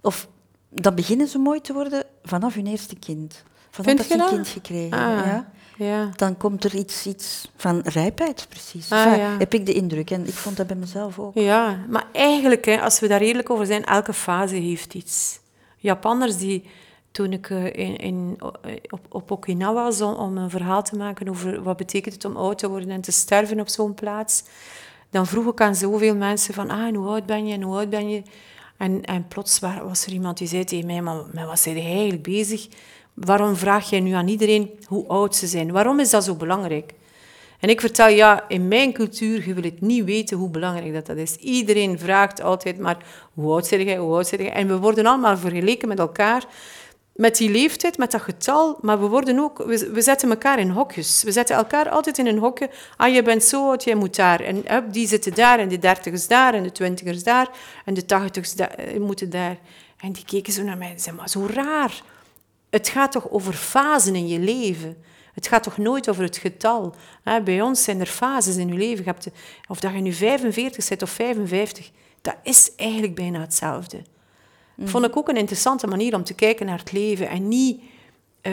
of 0.00 0.28
dan 0.68 0.94
beginnen 0.94 1.28
ze 1.28 1.38
mooi 1.38 1.60
te 1.60 1.72
worden 1.72 2.04
vanaf 2.22 2.54
hun 2.54 2.66
eerste 2.66 2.96
kind. 2.96 3.42
Vanaf 3.72 3.86
Vind 3.86 3.98
dat 3.98 4.08
je 4.18 4.24
een 4.24 4.28
kind 4.34 4.48
gekregen 4.48 4.98
Ah, 4.98 5.26
ja. 5.26 5.50
Ja. 5.76 6.08
Dan 6.16 6.36
komt 6.36 6.64
er 6.64 6.74
iets, 6.74 7.06
iets 7.06 7.50
van 7.56 7.80
rijpheid, 7.84 8.46
precies. 8.48 8.90
Ah, 8.90 9.04
Enfin, 9.04 9.20
ja. 9.20 9.36
Heb 9.38 9.54
ik 9.54 9.66
de 9.66 9.72
indruk. 9.72 10.10
En 10.10 10.26
ik 10.26 10.32
vond 10.34 10.56
dat 10.56 10.66
bij 10.66 10.76
mezelf 10.76 11.18
ook. 11.18 11.34
Ja, 11.34 11.84
maar 11.88 12.04
eigenlijk, 12.12 12.64
hè, 12.64 12.80
als 12.80 13.00
we 13.00 13.08
daar 13.08 13.20
eerlijk 13.20 13.50
over 13.50 13.66
zijn, 13.66 13.84
elke 13.84 14.12
fase 14.12 14.54
heeft 14.54 14.94
iets. 14.94 15.40
Japanners 15.76 16.36
die, 16.38 16.64
toen 17.10 17.32
ik 17.32 17.50
eh, 17.50 17.64
in, 17.64 17.96
in, 17.96 18.38
op, 18.90 19.00
op 19.08 19.30
Okinawa 19.30 19.82
was 19.82 20.00
om, 20.00 20.14
om 20.14 20.36
een 20.36 20.50
verhaal 20.50 20.82
te 20.82 20.96
maken 20.96 21.28
over 21.28 21.62
wat 21.62 21.76
betekent 21.76 22.14
het 22.14 22.24
om 22.24 22.36
oud 22.36 22.58
te 22.58 22.68
worden 22.68 22.90
en 22.90 23.00
te 23.00 23.12
sterven 23.12 23.60
op 23.60 23.68
zo'n 23.68 23.94
plaats, 23.94 24.42
dan 25.10 25.26
vroeg 25.26 25.46
ik 25.52 25.60
aan 25.60 25.74
zoveel 25.74 26.16
mensen 26.16 26.54
van, 26.54 26.70
ah, 26.70 26.86
en 26.86 26.94
hoe 26.94 27.08
oud 27.08 27.26
ben 27.26 27.46
je 27.46 27.54
en 27.54 27.62
hoe 27.62 27.76
oud 27.76 27.90
ben 27.90 28.08
je? 28.08 28.22
En, 28.76 29.02
en 29.04 29.28
plots 29.28 29.58
wa- 29.58 29.84
was 29.84 30.06
er 30.06 30.12
iemand 30.12 30.38
die 30.38 30.48
zei 30.48 30.64
tegen 30.64 30.86
mij, 30.86 31.02
maar 31.02 31.22
met 31.32 31.46
wat 31.46 31.58
zijn 31.60 31.76
jij 31.76 31.90
eigenlijk 31.92 32.22
bezig? 32.22 32.68
Waarom 33.24 33.56
vraag 33.56 33.90
jij 33.90 34.00
nu 34.00 34.12
aan 34.12 34.28
iedereen 34.28 34.70
hoe 34.86 35.06
oud 35.06 35.36
ze 35.36 35.46
zijn? 35.46 35.72
Waarom 35.72 36.00
is 36.00 36.10
dat 36.10 36.24
zo 36.24 36.34
belangrijk? 36.34 36.92
En 37.60 37.68
ik 37.68 37.80
vertel, 37.80 38.08
ja, 38.08 38.44
in 38.48 38.68
mijn 38.68 38.92
cultuur, 38.92 39.46
je 39.46 39.54
wil 39.54 39.62
het 39.62 39.80
niet 39.80 40.04
weten 40.04 40.36
hoe 40.36 40.48
belangrijk 40.48 40.92
dat, 40.92 41.06
dat 41.06 41.16
is. 41.16 41.36
Iedereen 41.36 41.98
vraagt 41.98 42.42
altijd 42.42 42.78
maar, 42.78 42.96
hoe 43.34 43.52
oud 43.52 43.70
ben 43.70 43.84
jij, 43.84 43.96
hoe 43.96 44.14
oud 44.14 44.30
ben 44.30 44.44
jij? 44.44 44.52
En 44.52 44.68
we 44.68 44.78
worden 44.78 45.06
allemaal 45.06 45.36
vergeleken 45.36 45.88
met 45.88 45.98
elkaar, 45.98 46.44
met 47.12 47.36
die 47.36 47.50
leeftijd, 47.50 47.98
met 47.98 48.10
dat 48.10 48.20
getal, 48.20 48.78
maar 48.80 49.00
we 49.00 49.06
worden 49.06 49.38
ook, 49.38 49.64
we, 49.92 50.00
zetten 50.00 50.30
elkaar 50.30 50.58
in 50.58 50.70
hokjes. 50.70 51.22
We 51.22 51.32
zetten 51.32 51.56
elkaar 51.56 51.88
altijd 51.88 52.18
in 52.18 52.26
een 52.26 52.38
hokje. 52.38 52.70
Ah, 52.96 53.14
je 53.14 53.22
bent 53.22 53.44
zo 53.44 53.68
oud, 53.68 53.84
jij 53.84 53.94
moet 53.94 54.16
daar. 54.16 54.40
En 54.40 54.64
die 54.90 55.06
zitten 55.06 55.34
daar, 55.34 55.58
en 55.58 55.68
de 55.68 55.78
dertigers 55.78 56.26
daar, 56.26 56.54
en 56.54 56.62
de 56.62 56.72
twintigers 56.72 57.22
daar, 57.22 57.48
en 57.84 57.94
de 57.94 58.04
tachtigers 58.04 58.54
daar, 58.54 58.70
eh, 58.70 59.00
moeten 59.00 59.30
daar. 59.30 59.56
En 60.00 60.12
die 60.12 60.24
keken 60.24 60.52
zo 60.52 60.62
naar 60.62 60.78
mij 60.78 60.90
en 60.90 61.00
zeiden, 61.00 61.16
maar 61.16 61.28
zo 61.28 61.46
raar. 61.46 62.02
Het 62.72 62.88
gaat 62.88 63.12
toch 63.12 63.30
over 63.30 63.52
fasen 63.52 64.14
in 64.14 64.28
je 64.28 64.38
leven? 64.38 64.96
Het 65.34 65.46
gaat 65.46 65.62
toch 65.62 65.78
nooit 65.78 66.08
over 66.08 66.22
het 66.22 66.36
getal? 66.36 66.94
Bij 67.44 67.60
ons 67.60 67.82
zijn 67.82 68.00
er 68.00 68.06
fases 68.06 68.56
in 68.56 68.68
je 68.68 68.74
leven. 68.74 69.04
Je 69.04 69.10
hebt 69.10 69.24
de- 69.24 69.32
of 69.68 69.80
dat 69.80 69.92
je 69.92 70.00
nu 70.00 70.12
45 70.12 70.88
bent 70.88 71.02
of 71.02 71.10
55, 71.10 71.90
dat 72.20 72.36
is 72.42 72.70
eigenlijk 72.76 73.14
bijna 73.14 73.40
hetzelfde. 73.40 74.02
Vond 74.84 75.04
ik 75.04 75.16
ook 75.16 75.28
een 75.28 75.36
interessante 75.36 75.86
manier 75.86 76.14
om 76.14 76.24
te 76.24 76.34
kijken 76.34 76.66
naar 76.66 76.78
het 76.78 76.92
leven 76.92 77.28
en 77.28 77.48
niet 77.48 77.80
eh, 78.40 78.52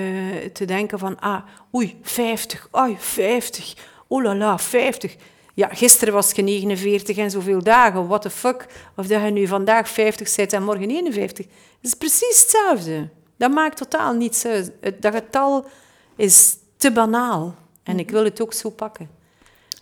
te 0.54 0.66
denken 0.66 1.00
van, 1.00 1.20
ah, 1.20 1.42
oei, 1.76 2.00
50, 2.02 2.68
oei, 2.78 2.96
50, 3.00 3.74
oh 4.08 4.24
la 4.24 4.36
la, 4.36 4.58
50. 4.58 5.16
Ja, 5.54 5.68
gisteren 5.68 6.14
was 6.14 6.32
je 6.32 6.42
49 6.42 7.18
en 7.18 7.32
zoveel 7.32 7.64
dagen. 7.64 8.08
What 8.08 8.22
the 8.22 8.30
fuck? 8.30 8.66
Of 8.96 9.08
dat 9.08 9.22
je 9.24 9.30
nu 9.30 9.48
vandaag 9.48 9.90
50 9.90 10.36
bent 10.36 10.54
en 10.54 10.64
morgen 10.64 10.90
51. 10.90 11.46
Het 11.46 11.56
is 11.82 11.94
precies 11.94 12.40
hetzelfde. 12.42 13.10
Dat 13.40 13.52
maakt 13.52 13.78
totaal 13.78 14.14
niets 14.14 14.46
uit. 14.46 14.72
Dat 15.00 15.14
getal 15.14 15.66
is 16.16 16.58
te 16.78 16.92
banaal. 16.92 17.56
En 17.84 18.00
ik 18.00 18.12
wil 18.12 18.24
het 18.24 18.42
ook 18.42 18.54
zo 18.54 18.70
pakken. 18.70 19.10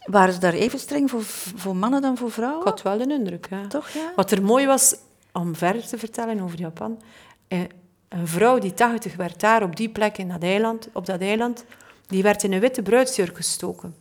Waren 0.04 0.34
ze 0.34 0.40
daar 0.40 0.54
even 0.54 0.80
streng 0.80 1.10
voor, 1.10 1.24
voor 1.56 1.76
mannen 1.76 2.02
dan 2.02 2.18
voor 2.18 2.32
vrouwen? 2.32 2.60
Ik 2.60 2.68
had 2.68 2.82
wel 2.82 3.02
een 3.02 3.12
indruk, 3.12 3.48
ja. 3.50 3.68
Toch, 3.68 3.90
ja? 3.90 4.12
Wat 4.16 4.32
er 4.32 4.44
mooi 4.44 4.66
was, 4.66 4.96
om 5.32 5.56
verder 5.56 5.88
te 5.88 5.98
vertellen 5.98 6.40
over 6.40 6.60
Japan... 6.60 7.02
Eh, 7.48 7.60
een 8.08 8.28
vrouw 8.28 8.60
die 8.60 8.74
80 8.74 9.16
werd 9.16 9.40
daar 9.40 9.64
op 9.64 9.76
die 9.76 9.90
plek 9.90 10.18
in 10.18 10.28
dat 10.28 10.44
eiland, 10.44 10.90
op 10.94 11.06
dat 11.06 11.22
eiland, 11.22 11.66
die 12.08 12.24
werd 12.24 12.44
in 12.44 12.52
een 12.52 12.60
witte 12.60 12.82
bruidsjurk 12.82 13.36
gestoken. 13.36 13.96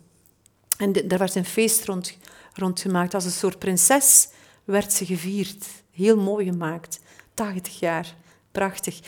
En 0.77 0.91
daar 0.91 1.19
werd 1.19 1.35
een 1.35 1.45
feest 1.45 1.85
rond, 1.85 2.17
rond 2.53 2.79
gemaakt. 2.79 3.13
Als 3.13 3.25
een 3.25 3.31
soort 3.31 3.59
prinses 3.59 4.29
werd 4.63 4.93
ze 4.93 5.05
gevierd. 5.05 5.65
Heel 5.91 6.17
mooi 6.17 6.45
gemaakt. 6.45 6.99
80 7.33 7.79
jaar. 7.79 8.15
Prachtig. 8.51 8.99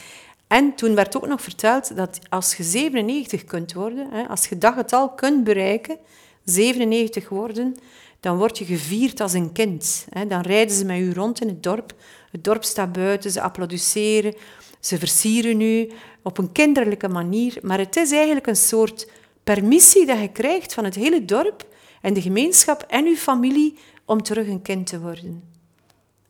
En 0.49 0.75
toen 0.75 0.95
werd 0.95 1.17
ook 1.17 1.27
nog 1.27 1.41
verteld 1.41 1.95
dat 1.95 2.19
als 2.29 2.55
je 2.55 2.63
97 2.63 3.43
kunt 3.43 3.73
worden, 3.73 4.07
hè, 4.11 4.27
als 4.27 4.47
je 4.47 4.57
dat 4.57 4.73
getal 4.73 5.09
kunt 5.09 5.43
bereiken, 5.43 5.97
97 6.43 7.29
worden, 7.29 7.75
dan 8.19 8.37
word 8.37 8.57
je 8.57 8.65
gevierd 8.65 9.19
als 9.19 9.33
een 9.33 9.51
kind. 9.51 10.05
Hè. 10.09 10.27
Dan 10.27 10.41
rijden 10.41 10.75
ze 10.75 10.85
met 10.85 10.99
u 10.99 11.13
rond 11.13 11.41
in 11.41 11.47
het 11.47 11.63
dorp. 11.63 11.93
Het 12.31 12.43
dorp 12.43 12.63
staat 12.63 12.91
buiten, 12.91 13.31
ze 13.31 13.41
applaudisseren, 13.41 14.33
ze 14.79 14.97
versieren 14.97 15.61
u 15.61 15.91
op 16.23 16.37
een 16.37 16.51
kinderlijke 16.51 17.07
manier. 17.07 17.57
Maar 17.61 17.79
het 17.79 17.95
is 17.95 18.11
eigenlijk 18.11 18.47
een 18.47 18.55
soort 18.55 19.11
permissie 19.43 20.05
dat 20.05 20.19
je 20.19 20.31
krijgt 20.31 20.73
van 20.73 20.83
het 20.83 20.95
hele 20.95 21.25
dorp 21.25 21.67
en 22.01 22.13
de 22.13 22.21
gemeenschap 22.21 22.85
en 22.87 23.05
uw 23.05 23.15
familie 23.15 23.77
om 24.05 24.23
terug 24.23 24.47
een 24.47 24.61
kind 24.61 24.87
te 24.87 24.99
worden. 24.99 25.43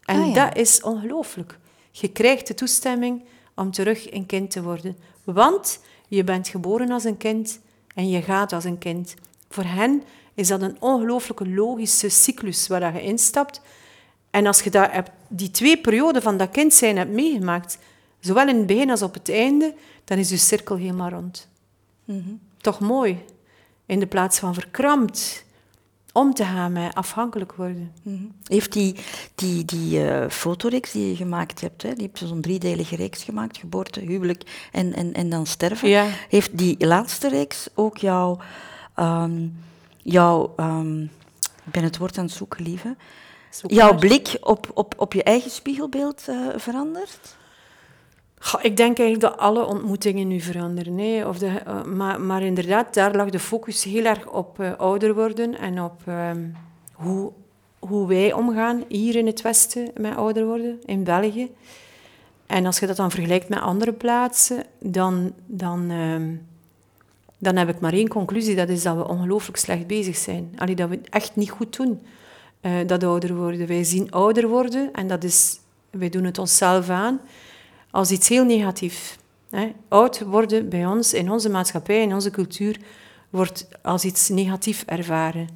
En 0.06 0.20
Ah, 0.22 0.28
ja. 0.28 0.46
dat 0.46 0.58
is 0.58 0.82
ongelooflijk. 0.82 1.58
Je 1.92 2.08
krijgt 2.08 2.48
de 2.48 2.54
toestemming 2.54 3.24
om 3.60 3.72
terug 3.72 4.14
een 4.14 4.26
kind 4.26 4.52
te 4.52 4.64
worden. 4.64 4.98
Want 5.24 5.80
je 6.08 6.24
bent 6.24 6.48
geboren 6.48 6.92
als 6.92 7.04
een 7.04 7.18
kind 7.18 7.60
en 7.96 8.10
je 8.10 8.22
gaat 8.22 8.54
als 8.54 8.64
een 8.64 8.78
kind. 8.78 9.16
Voor 9.50 9.64
hen 9.64 10.04
is 10.34 10.48
dat 10.48 10.62
een 10.62 10.78
ongelooflijke 10.80 11.50
logische 11.50 12.10
cyclus 12.10 12.68
waar 12.68 12.94
je 12.94 13.02
instapt. 13.02 13.62
En 14.30 14.46
als 14.46 14.62
je 14.62 14.70
dat 14.70 14.92
hebt, 14.92 15.12
die 15.28 15.52
twee 15.52 15.78
perioden 15.78 16.22
van 16.22 16.38
dat 16.38 16.50
kind 16.50 16.74
zijn 16.74 16.98
hebt 16.98 17.12
meegemaakt, 17.12 17.78
zowel 18.20 18.48
in 18.48 18.58
het 18.58 18.66
begin 18.66 18.90
als 18.90 19.02
op 19.02 19.14
het 19.14 19.30
einde, 19.30 19.74
dan 20.04 20.18
is 20.18 20.30
je 20.30 20.38
cirkel 20.38 20.76
helemaal 20.76 21.10
rond. 21.10 21.48
Toch 22.58 22.80
mooi. 22.80 23.18
In 23.86 24.00
de 24.00 24.08
plaats 24.08 24.40
van 24.40 24.54
verkrampt 24.54 25.46
om 26.20 26.34
te 26.34 26.44
gaan 26.44 26.72
met 26.72 26.96
afhankelijk 26.96 27.54
worden. 27.54 27.92
Mhm. 28.02 28.24
Heeft 28.44 28.74
die, 28.74 28.96
die, 29.36 29.66
die 29.66 30.08
eh, 30.08 30.30
fotoreeks 30.30 30.92
die 30.92 31.10
je 31.10 31.16
gemaakt 31.16 31.62
hebt, 31.62 31.82
hè, 31.82 31.94
die 31.94 32.06
heb 32.06 32.18
je 32.18 32.28
zo'n 32.28 32.42
driedelige 32.42 32.96
reeks 32.96 33.24
gemaakt, 33.24 33.58
geboorte, 33.58 34.00
huwelijk 34.00 34.70
en, 34.72 34.94
en, 34.94 35.14
en 35.14 35.30
dan 35.30 35.46
sterven. 35.46 35.90
Ja. 35.90 36.06
Heeft 36.30 36.58
die 36.58 36.86
laatste 36.86 37.30
reeks 37.30 37.68
ook 37.76 37.98
jouw, 37.98 38.38
ehm, 38.96 39.48
jouw 39.98 40.54
ehm, 40.56 41.02
ik 41.66 41.72
ben 41.72 41.84
het 41.84 41.98
woord 41.98 42.18
aan 42.18 42.26
het 42.26 42.34
zoeken, 42.34 42.64
lieve, 42.64 42.96
jouw 43.68 43.96
blik 43.96 44.38
op, 44.42 44.72
op, 44.74 44.94
op 44.98 45.14
je 45.14 45.24
eigen 45.24 45.52
spiegelbeeld 45.52 46.28
eh, 46.28 46.36
veranderd? 46.56 47.38
Ik 48.62 48.78
denk 48.78 49.00
eigenlijk 49.00 49.20
dat 49.20 49.38
alle 49.38 49.66
ontmoetingen 49.66 50.28
nu 50.28 50.40
veranderen. 50.40 50.98
hè. 50.98 51.28
Of 51.28 51.38
de, 51.38 51.48
eh, 51.48 51.84
maar, 51.84 52.22
maar 52.22 52.42
inderdaad, 52.42 52.94
daar 52.94 53.16
lag 53.16 53.30
de 53.30 53.40
focus 53.40 53.84
heel 53.84 54.06
erg 54.06 54.28
op 54.28 54.60
eh, 54.60 54.72
ouder 54.78 55.16
worden 55.16 55.58
en 55.58 55.82
op 55.82 56.02
ehm, 56.06 56.48
hoe, 56.94 57.32
hoe 57.80 58.08
wij 58.08 58.34
omgaan 58.34 58.84
hier 58.88 59.16
in 59.16 59.26
het 59.26 59.42
Westen 59.42 59.92
met 59.98 60.16
ouder 60.16 60.46
worden, 60.46 60.80
in 60.86 61.04
België. 61.04 61.52
En 62.46 62.66
als 62.66 62.80
je 62.80 62.88
dat 62.88 62.96
dan 62.96 63.12
vergelijkt 63.12 63.50
met 63.50 63.60
andere 63.60 63.94
plaatsen, 63.94 64.64
dan, 64.80 65.34
dan, 65.46 65.90
ehm, 65.90 66.36
dan 67.38 67.56
heb 67.56 67.70
ik 67.70 67.80
maar 67.80 67.94
één 67.94 68.08
conclusie. 68.08 68.56
Dat 68.56 68.70
is 68.70 68.84
dat 68.84 68.96
we 68.96 69.08
ongelooflijk 69.08 69.58
slecht 69.58 69.88
bezig 69.88 70.16
zijn. 70.16 70.54
Allee, 70.58 70.76
dat 70.76 70.90
we 70.90 70.96
het 70.96 71.10
echt 71.10 71.36
niet 71.36 71.50
goed 71.50 71.78
doen, 71.78 72.02
eh, 72.62 72.72
dat 72.88 73.04
ouder 73.04 73.36
worden. 73.36 73.68
Wij 73.68 73.84
zien 73.84 74.12
ouder 74.12 74.48
worden 74.48 74.90
en 74.94 75.08
dat 75.08 75.24
is, 75.24 75.60
wij 75.90 76.10
doen 76.10 76.24
het 76.24 76.38
onszelf 76.38 76.90
aan 76.90 77.20
als 77.92 78.12
iets 78.12 78.28
heel 78.28 78.44
negatiefs. 78.44 79.16
Oud 79.88 80.20
worden 80.20 80.70
bij 80.70 80.86
ons, 80.86 81.14
in 81.14 81.32
onze 81.32 81.50
maatschappij, 81.50 82.02
in 82.02 82.14
onze 82.14 82.32
cultuur, 82.32 82.78
wordt 83.30 83.68
als 83.82 84.04
iets 84.04 84.30
negatief 84.30 84.84
ervaren. 84.86 85.48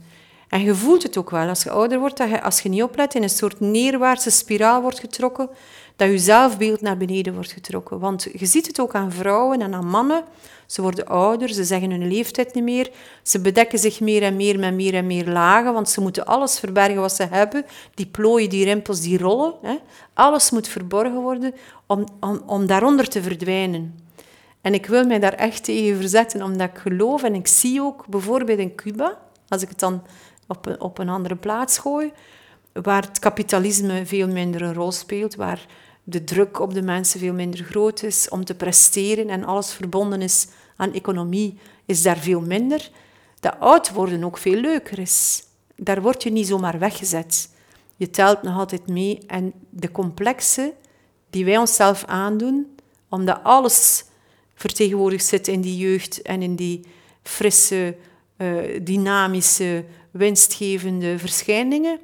En 0.47 0.61
je 0.61 0.75
voelt 0.75 1.03
het 1.03 1.17
ook 1.17 1.29
wel 1.29 1.47
als 1.47 1.63
je 1.63 1.69
ouder 1.69 1.99
wordt, 1.99 2.17
dat 2.17 2.29
je, 2.29 2.41
als 2.41 2.59
je 2.59 2.69
niet 2.69 2.83
oplet, 2.83 3.15
in 3.15 3.23
een 3.23 3.29
soort 3.29 3.59
neerwaartse 3.59 4.29
spiraal 4.29 4.81
wordt 4.81 4.99
getrokken, 4.99 5.49
dat 5.95 6.09
je 6.09 6.17
zelfbeeld 6.17 6.81
naar 6.81 6.97
beneden 6.97 7.33
wordt 7.33 7.51
getrokken. 7.51 7.99
Want 7.99 8.27
je 8.33 8.45
ziet 8.45 8.67
het 8.67 8.79
ook 8.79 8.95
aan 8.95 9.11
vrouwen 9.11 9.61
en 9.61 9.73
aan 9.73 9.87
mannen. 9.87 10.23
Ze 10.65 10.81
worden 10.81 11.07
ouder, 11.07 11.49
ze 11.53 11.63
zeggen 11.63 11.91
hun 11.91 12.07
leeftijd 12.07 12.53
niet 12.53 12.63
meer. 12.63 12.91
Ze 13.23 13.39
bedekken 13.39 13.79
zich 13.79 13.99
meer 13.99 14.23
en 14.23 14.35
meer 14.35 14.59
met 14.59 14.73
meer 14.73 14.93
en 14.93 15.07
meer 15.07 15.27
lagen, 15.27 15.73
want 15.73 15.89
ze 15.89 16.01
moeten 16.01 16.25
alles 16.25 16.59
verbergen 16.59 17.01
wat 17.01 17.13
ze 17.13 17.23
hebben. 17.23 17.65
Die 17.93 18.05
plooien, 18.05 18.49
die 18.49 18.65
rimpels, 18.65 19.01
die 19.01 19.17
rollen. 19.17 19.53
Hè. 19.61 19.75
Alles 20.13 20.51
moet 20.51 20.67
verborgen 20.67 21.21
worden 21.21 21.53
om, 21.85 22.05
om, 22.45 22.65
daaronder 22.65 23.09
te 23.09 23.21
verdwijnen. 23.21 23.99
En 24.61 24.73
ik 24.73 24.85
wil 24.85 25.05
mij 25.05 25.19
daar 25.19 25.33
echt 25.33 25.63
tegen 25.63 25.97
verzetten, 25.97 26.41
omdat 26.41 26.69
ik 26.69 26.77
geloof 26.77 27.23
en 27.23 27.35
ik 27.35 27.47
zie 27.47 27.81
ook 27.81 28.07
bijvoorbeeld 28.07 28.59
in 28.59 28.75
Cuba, 28.75 29.17
als 29.47 29.61
ik 29.61 29.69
het 29.69 29.79
dan 29.79 30.03
op 30.47 30.65
een, 30.65 30.81
op 30.81 30.97
een 30.97 31.09
andere 31.09 31.35
plaats 31.35 31.77
gooi, 31.77 32.11
waar 32.73 33.01
het 33.01 33.19
kapitalisme 33.19 34.05
veel 34.05 34.27
minder 34.27 34.61
een 34.61 34.73
rol 34.73 34.91
speelt, 34.91 35.35
waar 35.35 35.65
de 36.03 36.23
druk 36.23 36.59
op 36.59 36.73
de 36.73 36.81
mensen 36.81 37.19
veel 37.19 37.33
minder 37.33 37.63
groot 37.63 38.03
is 38.03 38.29
om 38.29 38.45
te 38.45 38.55
presteren 38.55 39.29
en 39.29 39.43
alles 39.43 39.73
verbonden 39.73 40.21
is 40.21 40.47
aan 40.75 40.93
economie, 40.93 41.57
is 41.85 42.01
daar 42.01 42.17
veel 42.17 42.41
minder. 42.41 42.89
Dat 43.39 43.55
oud 43.59 43.91
worden 43.91 44.23
ook 44.23 44.37
veel 44.37 44.55
leuker 44.55 44.99
is. 44.99 45.43
Daar 45.75 46.01
word 46.01 46.23
je 46.23 46.31
niet 46.31 46.47
zomaar 46.47 46.79
weggezet. 46.79 47.49
Je 47.95 48.09
telt 48.09 48.41
nog 48.41 48.57
altijd 48.57 48.87
mee 48.87 49.19
en 49.27 49.53
de 49.69 49.91
complexe 49.91 50.73
die 51.29 51.45
wij 51.45 51.57
onszelf 51.57 52.05
aandoen, 52.05 52.75
omdat 53.09 53.39
alles 53.43 54.05
vertegenwoordigd 54.55 55.25
zit 55.25 55.47
in 55.47 55.61
die 55.61 55.77
jeugd 55.77 56.21
en 56.21 56.41
in 56.41 56.55
die 56.55 56.85
frisse, 57.23 57.95
eh, 58.37 58.55
dynamische, 58.81 59.85
winstgevende 60.11 61.19
verschijningen, 61.19 61.99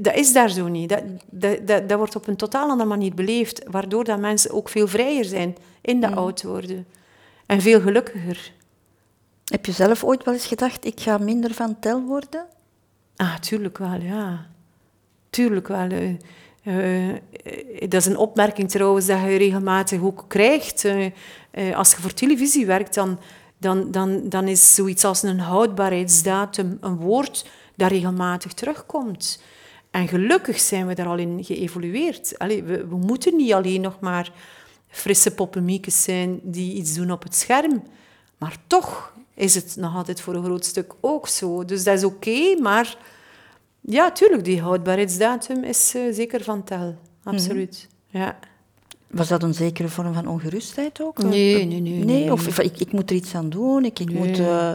dat 0.00 0.14
is 0.14 0.32
daar 0.32 0.50
zo 0.50 0.68
niet. 0.68 0.88
Dat, 0.88 1.02
dat, 1.30 1.66
dat, 1.66 1.88
dat 1.88 1.98
wordt 1.98 2.16
op 2.16 2.26
een 2.26 2.36
totaal 2.36 2.68
andere 2.68 2.88
manier 2.88 3.14
beleefd, 3.14 3.62
waardoor 3.70 4.04
dat 4.04 4.18
mensen 4.18 4.50
ook 4.50 4.68
veel 4.68 4.88
vrijer 4.88 5.24
zijn 5.24 5.56
in 5.80 6.00
dat 6.00 6.14
oud 6.16 6.42
worden. 6.42 6.86
En 7.46 7.60
veel 7.60 7.80
gelukkiger. 7.80 8.52
Heb 9.44 9.66
je 9.66 9.72
zelf 9.72 10.04
ooit 10.04 10.24
wel 10.24 10.34
eens 10.34 10.46
gedacht, 10.46 10.84
ik 10.84 11.00
ga 11.00 11.18
minder 11.18 11.54
van 11.54 11.78
tel 11.78 12.02
worden? 12.02 12.46
Ah, 13.16 13.38
tuurlijk 13.38 13.78
wel, 13.78 14.00
ja. 14.00 14.46
Tuurlijk 15.30 15.68
wel. 15.68 15.88
eh. 15.88 16.14
Eh, 16.64 17.14
dat 17.80 17.94
is 17.94 18.06
een 18.06 18.16
opmerking 18.16 18.70
trouwens 18.70 19.06
dat 19.06 19.20
je 19.20 19.36
regelmatig 19.36 20.00
ook 20.02 20.24
krijgt. 20.28 20.84
Eh, 20.84 21.76
als 21.76 21.90
je 21.90 21.96
voor 22.00 22.12
televisie 22.12 22.66
werkt, 22.66 22.94
dan, 22.94 23.18
dan, 23.58 23.90
dan, 23.90 24.28
dan 24.28 24.48
is 24.48 24.74
zoiets 24.74 25.04
als 25.04 25.22
een 25.22 25.40
houdbaarheidsdatum 25.40 26.78
een 26.80 26.96
woord 26.96 27.46
dat 27.76 27.90
regelmatig 27.90 28.52
terugkomt. 28.52 29.42
En 29.94 30.08
gelukkig 30.08 30.60
zijn 30.60 30.86
we 30.86 30.94
daar 30.94 31.06
al 31.06 31.18
in 31.18 31.44
geëvolueerd. 31.44 32.38
Allee, 32.38 32.62
we, 32.62 32.86
we 32.86 32.96
moeten 32.96 33.36
niet 33.36 33.52
alleen 33.52 33.80
nog 33.80 34.00
maar 34.00 34.32
frisse 34.88 35.34
poppenmiekes 35.34 36.02
zijn 36.02 36.40
die 36.42 36.74
iets 36.74 36.94
doen 36.94 37.10
op 37.10 37.22
het 37.22 37.34
scherm. 37.34 37.82
Maar 38.38 38.56
toch 38.66 39.12
is 39.34 39.54
het 39.54 39.76
nog 39.76 39.94
altijd 39.96 40.20
voor 40.20 40.34
een 40.34 40.44
groot 40.44 40.64
stuk 40.64 40.92
ook 41.00 41.28
zo. 41.28 41.64
Dus 41.64 41.84
dat 41.84 41.98
is 41.98 42.04
oké, 42.04 42.56
maar 42.60 42.96
ja, 43.80 44.12
tuurlijk, 44.12 44.44
die 44.44 44.60
houdbaarheidsdatum 44.60 45.64
is 45.64 45.94
eh, 45.94 46.02
zeker 46.12 46.44
van 46.44 46.64
tel. 46.64 46.98
Absoluut. 47.22 47.88
Ja. 48.06 48.38
Was 49.06 49.28
dat 49.28 49.42
een 49.42 49.54
zekere 49.54 49.88
vorm 49.88 50.14
van 50.14 50.26
ongerustheid 50.26 51.02
ook? 51.02 51.22
Nee, 51.22 51.64
nee, 51.64 51.80
nee, 51.80 52.04
nee, 52.04 52.32
Of 52.32 52.46
of 52.46 52.58
ik, 52.58 52.80
ik 52.80 52.92
moet 52.92 53.10
er 53.10 53.16
iets 53.16 53.34
aan 53.34 53.50
doen, 53.50 53.84
ik, 53.84 53.98
ik 53.98 54.12
moet, 54.12 54.38
eh, 54.38 54.72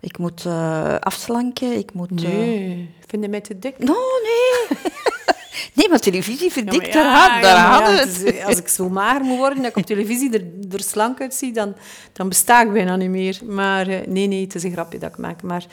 ik 0.00 0.18
moet 0.18 0.44
eh, 0.46 0.94
afslanken, 0.94 1.72
ik 1.78 1.92
moet... 1.92 2.10
eh, 2.10 2.16
Nee, 2.28 2.90
vind 3.06 3.22
je 3.22 3.28
mij 3.28 3.40
te 3.40 3.58
dik? 3.58 3.78
No, 3.78 3.94
nee. 4.22 4.78
nee, 5.74 5.88
maar 5.88 5.98
televisie 5.98 6.52
verdikt 6.52 6.92
Ja, 6.94 7.12
maar 7.12 7.42
daar 7.42 7.82
ja, 7.82 8.00
eh, 8.24 8.46
als 8.46 8.56
ik 8.58 8.68
zo 8.68 8.88
mager 8.88 9.20
moet 9.24 9.36
worden 9.38 9.62
dat 9.62 9.70
ik 9.70 9.76
op 9.76 9.86
televisie 9.86 10.32
er, 10.32 10.44
er 10.72 10.82
slank 10.82 11.20
uitzie, 11.20 11.52
dan, 11.52 11.74
dan 12.12 12.28
besta 12.28 12.62
ik 12.62 12.72
bijna 12.72 12.96
niet 12.96 13.08
meer. 13.10 13.40
Maar 13.46 13.88
eh, 13.88 14.06
nee, 14.06 14.26
nee, 14.26 14.42
het 14.42 14.54
is 14.54 14.62
een 14.62 14.72
grapje 14.72 14.98
dat 14.98 15.10
ik 15.10 15.18
maak. 15.18 15.42
Maar 15.42 15.64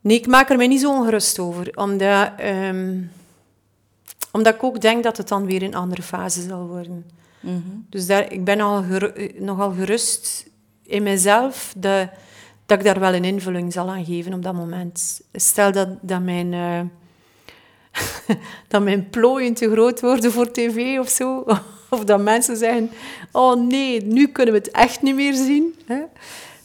nee, 0.00 0.16
ik 0.16 0.26
maak 0.26 0.50
er 0.50 0.56
mij 0.56 0.66
niet 0.66 0.80
zo 0.80 0.90
ongerust 0.90 1.38
over. 1.38 1.70
Omdat, 1.74 2.30
ehm, 2.36 2.98
omdat 4.32 4.54
ik 4.54 4.62
ook 4.62 4.80
denk 4.80 5.02
dat 5.02 5.16
het 5.16 5.28
dan 5.28 5.46
weer 5.46 5.62
een 5.62 5.74
andere 5.74 6.02
fase 6.02 6.42
zal 6.48 6.66
worden. 6.66 7.06
Mhm. 7.40 7.56
Dus 7.90 8.06
daar, 8.06 8.32
ik 8.32 8.44
ben 8.44 8.60
al 8.60 8.82
geru- 8.82 9.06
eh, 9.12 9.40
nogal 9.40 9.70
gerust 9.72 10.46
in 10.86 11.02
mezelf 11.02 11.74
dat, 11.76 12.08
dat 12.66 12.78
ik 12.78 12.84
daar 12.84 13.00
wel 13.00 13.14
een 13.14 13.24
invulling 13.24 13.72
zal 13.72 13.90
aan 13.90 14.04
geven 14.04 14.34
op 14.34 14.42
dat 14.42 14.54
moment. 14.54 15.20
Stel 15.32 15.72
dat, 15.72 15.88
dat 16.00 16.22
mijn... 16.22 16.52
eh, 16.52 16.80
dat 18.68 18.82
mijn 18.82 19.10
plooien 19.10 19.54
te 19.54 19.70
groot 19.70 20.00
worden 20.00 20.32
voor 20.32 20.50
tv 20.50 20.98
of 20.98 21.08
zo. 21.08 21.44
Of 21.90 22.04
dat 22.04 22.20
mensen 22.20 22.56
zeggen, 22.56 22.90
oh 23.32 23.66
nee, 23.68 24.04
nu 24.04 24.28
kunnen 24.28 24.54
we 24.54 24.60
het 24.60 24.70
echt 24.70 25.02
niet 25.02 25.14
meer 25.14 25.34
zien. 25.34 25.74
Hè? 25.84 26.02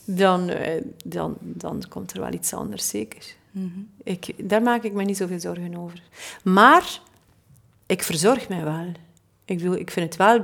Dan, 0.05 0.49
eh, 0.49 0.81
dan, 1.05 1.37
dan 1.39 1.83
komt 1.89 2.13
er 2.13 2.19
wel 2.19 2.33
iets 2.33 2.53
anders, 2.53 2.89
zeker. 2.89 3.35
ik, 4.03 4.49
daar 4.49 4.61
maak 4.61 4.83
ik 4.83 4.93
me 4.93 5.03
niet 5.03 5.17
zoveel 5.17 5.39
zorgen 5.39 5.77
over. 5.77 6.01
Maar 6.43 6.99
ik 7.85 8.03
verzorg 8.03 8.49
mij 8.49 8.63
wel. 8.63 8.91
Ik, 9.45 9.57
bedoel, 9.57 9.75
ik 9.75 9.91
vind 9.91 10.05
het 10.05 10.15
wel... 10.15 10.43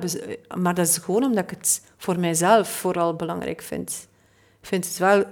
Maar 0.60 0.74
dat 0.74 0.88
is 0.88 0.98
gewoon 0.98 1.24
omdat 1.24 1.44
ik 1.44 1.50
het 1.50 1.82
voor 1.98 2.20
mijzelf 2.20 2.70
vooral 2.70 3.16
belangrijk 3.16 3.62
vind. 3.62 4.08
Ik 4.62 4.68
vind 4.68 4.86
het 4.86 4.98
wel 4.98 5.26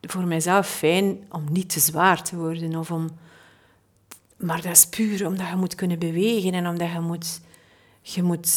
voor 0.00 0.26
mijzelf 0.26 0.68
fijn 0.68 1.24
om 1.30 1.44
niet 1.50 1.70
te 1.70 1.80
zwaar 1.80 2.22
te 2.22 2.36
worden. 2.36 2.76
Of 2.76 2.90
om, 2.90 3.08
maar 4.36 4.62
dat 4.62 4.72
is 4.72 4.86
puur 4.86 5.26
omdat 5.26 5.48
je 5.48 5.56
moet 5.56 5.74
kunnen 5.74 5.98
bewegen 5.98 6.54
en 6.54 6.66
omdat 6.66 6.90
je 6.92 7.00
moet, 7.00 7.40
je 8.02 8.22
moet 8.22 8.48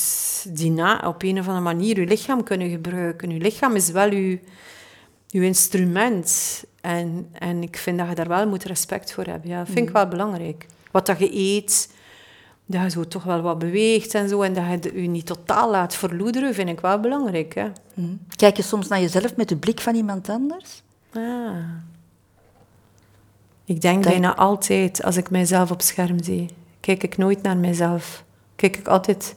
die 0.58 0.72
na, 0.72 1.02
op 1.08 1.24
een 1.24 1.40
of 1.40 1.48
andere 1.48 1.64
manier 1.64 2.00
je 2.00 2.08
lichaam 2.08 2.44
kunnen 2.44 2.70
gebruiken. 2.70 3.30
Je 3.30 3.40
lichaam 3.40 3.76
is 3.76 3.90
wel 3.90 4.12
je, 4.12 4.40
je 5.28 5.42
instrument. 5.42 6.64
En, 6.82 7.30
en 7.32 7.64
ik 7.64 7.78
vind 7.78 7.98
dat 7.98 8.08
je 8.08 8.16
daar 8.16 8.28
wel 8.28 8.48
moet 8.48 8.64
respect 8.64 9.14
voor 9.14 9.26
hebben. 9.26 9.50
Ja, 9.50 9.58
dat 9.58 9.74
vind 9.74 9.88
ik 9.88 9.94
wel 9.94 10.08
belangrijk. 10.08 10.66
Wat 10.92 11.06
dat 11.06 11.20
je 11.20 11.36
eet, 11.36 11.94
dat 12.66 12.82
je 12.82 12.90
zo 12.90 13.08
toch 13.08 13.24
wel 13.24 13.42
wat 13.42 13.60
beweegt 13.60 14.14
en 14.16 14.30
zo. 14.30 14.42
En 14.42 14.54
dat 14.54 14.64
je 14.84 15.02
je 15.02 15.08
niet 15.08 15.26
totaal 15.26 15.72
laat 15.72 15.96
verloederen, 15.96 16.54
vind 16.54 16.70
ik 16.70 16.80
wel 16.80 17.00
belangrijk. 17.00 17.56
Hè? 17.56 17.68
Mhm. 17.94 18.16
Kijk 18.36 18.58
je 18.58 18.64
soms 18.64 18.88
naar 18.88 19.02
jezelf 19.02 19.36
met 19.36 19.50
de 19.50 19.58
blik 19.58 19.82
van 19.82 19.96
iemand 19.96 20.30
anders? 20.30 20.84
Ah. 21.14 21.56
Ik 23.66 23.82
denk 23.82 24.04
bijna 24.04 24.36
altijd, 24.36 25.04
als 25.04 25.18
ik 25.18 25.30
mijzelf 25.30 25.72
op 25.72 25.82
scherm 25.82 26.24
zie, 26.24 26.50
kijk 26.80 27.04
ik 27.04 27.18
nooit 27.18 27.42
naar 27.42 27.58
mijzelf. 27.58 28.24
Kijk 28.56 28.78
ik 28.78 28.88
altijd 28.88 29.36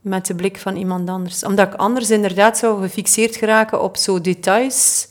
met 0.00 0.26
de 0.26 0.34
blik 0.34 0.58
van 0.58 0.76
iemand 0.76 1.08
anders. 1.08 1.44
Omdat 1.44 1.66
ik 1.66 1.74
anders 1.74 2.10
inderdaad 2.10 2.58
zou 2.58 2.80
gefixeerd 2.82 3.36
geraken 3.36 3.82
op 3.82 3.96
zo 3.96 4.20
details 4.20 5.08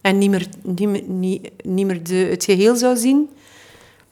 en 0.00 0.18
niet 0.18 0.30
meer, 0.30 0.46
niet 0.62 0.88
meer, 0.88 1.02
niet, 1.06 1.50
niet 1.64 1.86
meer 1.86 2.02
de, 2.02 2.14
het 2.14 2.44
geheel 2.44 2.76
zou 2.76 2.96
zien, 2.96 3.30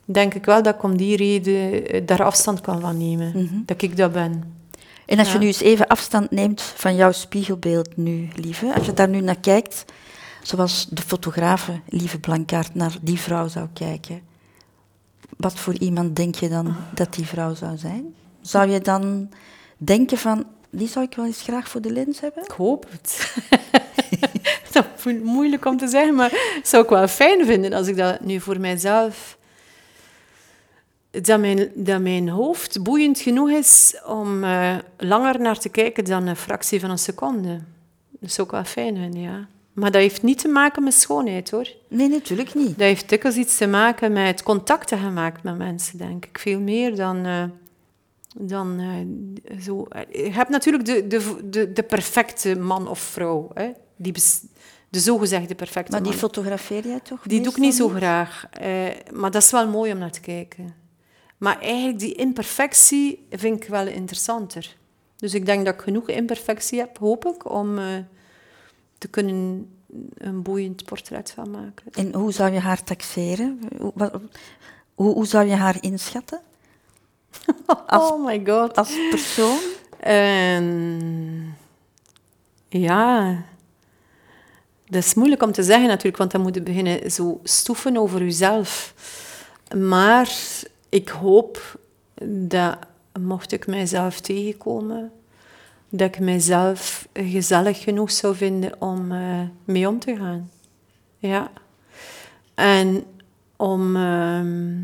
denk 0.05 0.35
ik 0.35 0.45
wel 0.45 0.63
dat 0.63 0.75
ik 0.75 0.83
om 0.83 0.97
die 0.97 1.17
reden 1.17 1.87
eh, 1.87 2.07
daar 2.07 2.25
afstand 2.25 2.61
kan 2.61 2.81
van 2.81 2.97
nemen. 2.97 3.63
Dat 3.67 3.83
ik 3.83 3.97
dat 3.97 4.13
ben. 4.13 4.55
En 5.07 5.19
als 5.19 5.33
je 5.33 5.39
nu 5.39 5.47
eens 5.47 5.61
even 5.61 5.87
afstand 5.87 6.31
neemt 6.31 6.63
van 6.63 6.97
jouw 6.97 7.13
spiegelbeeld 7.13 7.97
nu, 7.97 8.29
lieve, 8.35 8.75
als 8.75 8.87
je 8.87 8.95
daar 8.95 9.09
nu 9.09 9.21
naar 9.21 9.41
kijkt, 9.41 9.85
zoals 10.47 10.87
de 10.91 11.03
fotografe 11.03 11.81
Lieve 11.89 12.21
Blankaart 12.21 12.75
naar 12.75 12.97
die 13.01 13.21
vrouw 13.21 13.49
zou 13.49 13.69
kijken, 13.73 14.21
wat 15.37 15.59
voor 15.59 15.75
iemand 15.75 16.17
denk 16.17 16.35
je 16.35 16.49
dan 16.49 16.77
dat 16.95 17.15
die 17.15 17.27
vrouw 17.27 17.55
zou 17.55 17.77
zijn? 17.77 18.15
Zou 18.41 18.71
je 18.71 18.81
dan 18.81 19.31
denken 19.77 20.19
van, 20.19 20.45
die 20.71 20.89
zou 20.89 21.05
ik 21.05 21.17
wel 21.17 21.27
eens 21.27 21.43
graag 21.43 21.69
voor 21.69 21.81
de 21.81 21.93
lens 21.93 22.21
hebben? 22.21 22.43
Ik 22.43 22.51
hoop 22.51 22.87
het. 22.91 23.35
dat 24.73 24.87
is 24.97 25.13
moeilijk 25.23 25.65
om 25.65 25.77
te 25.77 25.89
zeggen, 25.89 26.15
maar 26.15 26.61
zou 26.63 26.83
ik 26.83 26.89
wel 26.89 27.09
fijn 27.09 27.47
vinden 27.47 27.73
als 27.73 27.87
ik 27.87 27.97
dat 27.97 28.21
nu 28.21 28.41
voor 28.41 28.61
mijzelf... 28.61 29.39
Dat 31.11 31.41
mijn, 31.41 31.71
dat 31.75 32.01
mijn 32.01 32.29
hoofd 32.29 32.83
boeiend 32.83 33.21
genoeg 33.21 33.51
is 33.51 34.01
om 34.07 34.45
eh, 34.45 34.77
langer 34.97 35.41
naar 35.41 35.59
te 35.59 35.69
kijken 35.69 36.05
dan 36.05 36.27
een 36.27 36.37
fractie 36.37 36.81
van 36.81 36.91
een 36.91 36.99
seconde. 36.99 37.61
Dat 38.11 38.33
zou 38.33 38.47
ik 38.47 38.53
wel 38.53 38.65
fijn 38.65 38.97
vinden, 38.97 39.21
ja. 39.21 39.47
Maar 39.77 39.91
dat 39.91 40.01
heeft 40.01 40.23
niet 40.23 40.39
te 40.39 40.49
maken 40.49 40.83
met 40.85 40.95
schoonheid, 40.95 41.51
hoor. 41.51 41.69
Nee, 41.89 42.09
natuurlijk 42.09 42.55
niet. 42.55 42.69
Dat 42.69 42.77
heeft 42.87 43.09
dikwijls 43.09 43.37
iets 43.37 43.57
te 43.57 43.67
maken 43.67 44.13
met 44.13 44.43
contacten 44.43 44.99
gemaakt 44.99 45.43
met 45.43 45.59
mensen, 45.59 45.99
denk 45.99 46.25
ik. 46.25 46.39
Veel 46.39 46.61
meer 46.61 46.97
dan, 46.97 47.25
eh, 47.25 47.45
dan 48.39 48.81
eh, 48.81 49.59
zo. 49.61 49.87
Je 50.11 50.31
hebt 50.33 50.49
natuurlijk 50.51 50.85
de, 50.85 51.07
de, 51.07 51.37
de, 51.51 51.73
de 51.73 51.83
perfecte 51.83 52.59
man 52.59 52.89
of 52.89 52.99
vrouw. 52.99 53.51
Hè? 53.55 53.71
Die 53.97 54.13
de 54.89 54.99
zogezegde 54.99 55.55
perfecte 55.55 55.91
Maar 55.93 56.03
die 56.03 56.11
man. 56.11 56.19
fotografeer 56.21 56.87
jij 56.87 57.01
toch? 57.01 57.23
Die 57.23 57.41
doe 57.41 57.53
ik 57.53 57.59
niet 57.59 57.75
zo 57.75 57.89
graag. 57.89 58.47
eh, 58.51 58.87
maar 59.13 59.31
dat 59.31 59.43
is 59.43 59.51
wel 59.51 59.69
mooi 59.69 59.93
om 59.93 59.99
naar 59.99 60.11
te 60.11 60.21
kijken. 60.21 60.75
Maar 61.39 61.61
eigenlijk 61.61 61.99
die 61.99 62.15
imperfectie 62.15 63.27
vind 63.31 63.63
ik 63.63 63.69
wel 63.69 63.87
interessanter. 63.87 64.77
Dus 65.17 65.35
ik 65.35 65.47
denk 65.47 65.65
dat 65.65 65.75
ik 65.75 65.81
genoeg 65.81 66.09
imperfectie 66.09 66.79
heb, 66.79 66.99
hoop 66.99 67.25
ik, 67.27 67.51
om 67.51 67.79
te 68.99 69.09
kunnen 69.09 69.71
een 70.15 70.43
boeiend 70.43 70.85
portret 70.85 71.31
van 71.31 71.51
maken. 71.51 71.93
En 71.93 72.15
hoe 72.15 72.33
zou 72.33 72.53
je 72.53 72.59
haar 72.59 72.83
taxeren? 72.85 73.61
Hoe, 73.81 73.93
hoe, 74.95 75.15
hoe 75.15 75.27
zou 75.27 75.47
je 75.47 75.55
haar 75.55 75.77
inschatten 75.81 76.41
Als- 77.87 78.11
oh 78.11 78.25
my 78.25 78.43
god. 78.47 78.77
als 78.77 78.93
persoon? 79.11 79.59
Ehm, 80.01 81.41
ja, 82.69 83.37
dat 84.85 85.05
is 85.05 85.15
moeilijk 85.15 85.43
om 85.43 85.53
te 85.53 85.63
zeggen 85.63 85.89
natuurlijk, 85.89 86.17
want 86.17 86.31
dan 86.31 86.41
moet 86.41 86.55
je 86.55 86.63
beginnen 86.63 87.11
zo 87.11 87.41
stoeven 87.43 87.97
over 87.97 88.21
jezelf. 88.23 88.95
Maar 89.79 90.37
ik 90.89 91.09
hoop 91.09 91.79
dat, 92.29 92.79
mocht 93.21 93.53
ik 93.53 93.67
mijzelf 93.67 94.21
tegenkomen, 94.21 95.13
dat 95.97 96.09
ik 96.09 96.19
mijzelf 96.19 97.09
gezellig 97.13 97.83
genoeg 97.83 98.11
zou 98.11 98.37
vinden 98.37 98.81
om 98.81 99.13
eh, 99.13 99.41
mee 99.65 99.89
om 99.89 99.99
te 99.99 100.17
gaan. 100.17 100.51
Ja. 101.19 101.51
En 102.55 103.05
om... 103.57 103.97
ehm, 103.97 104.75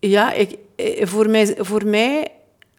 ja, 0.00 0.32
ik, 0.32 0.58
eh, 0.76 1.06
voor, 1.06 1.30
mij, 1.30 1.54
voor 1.58 1.86
mij, 1.86 2.28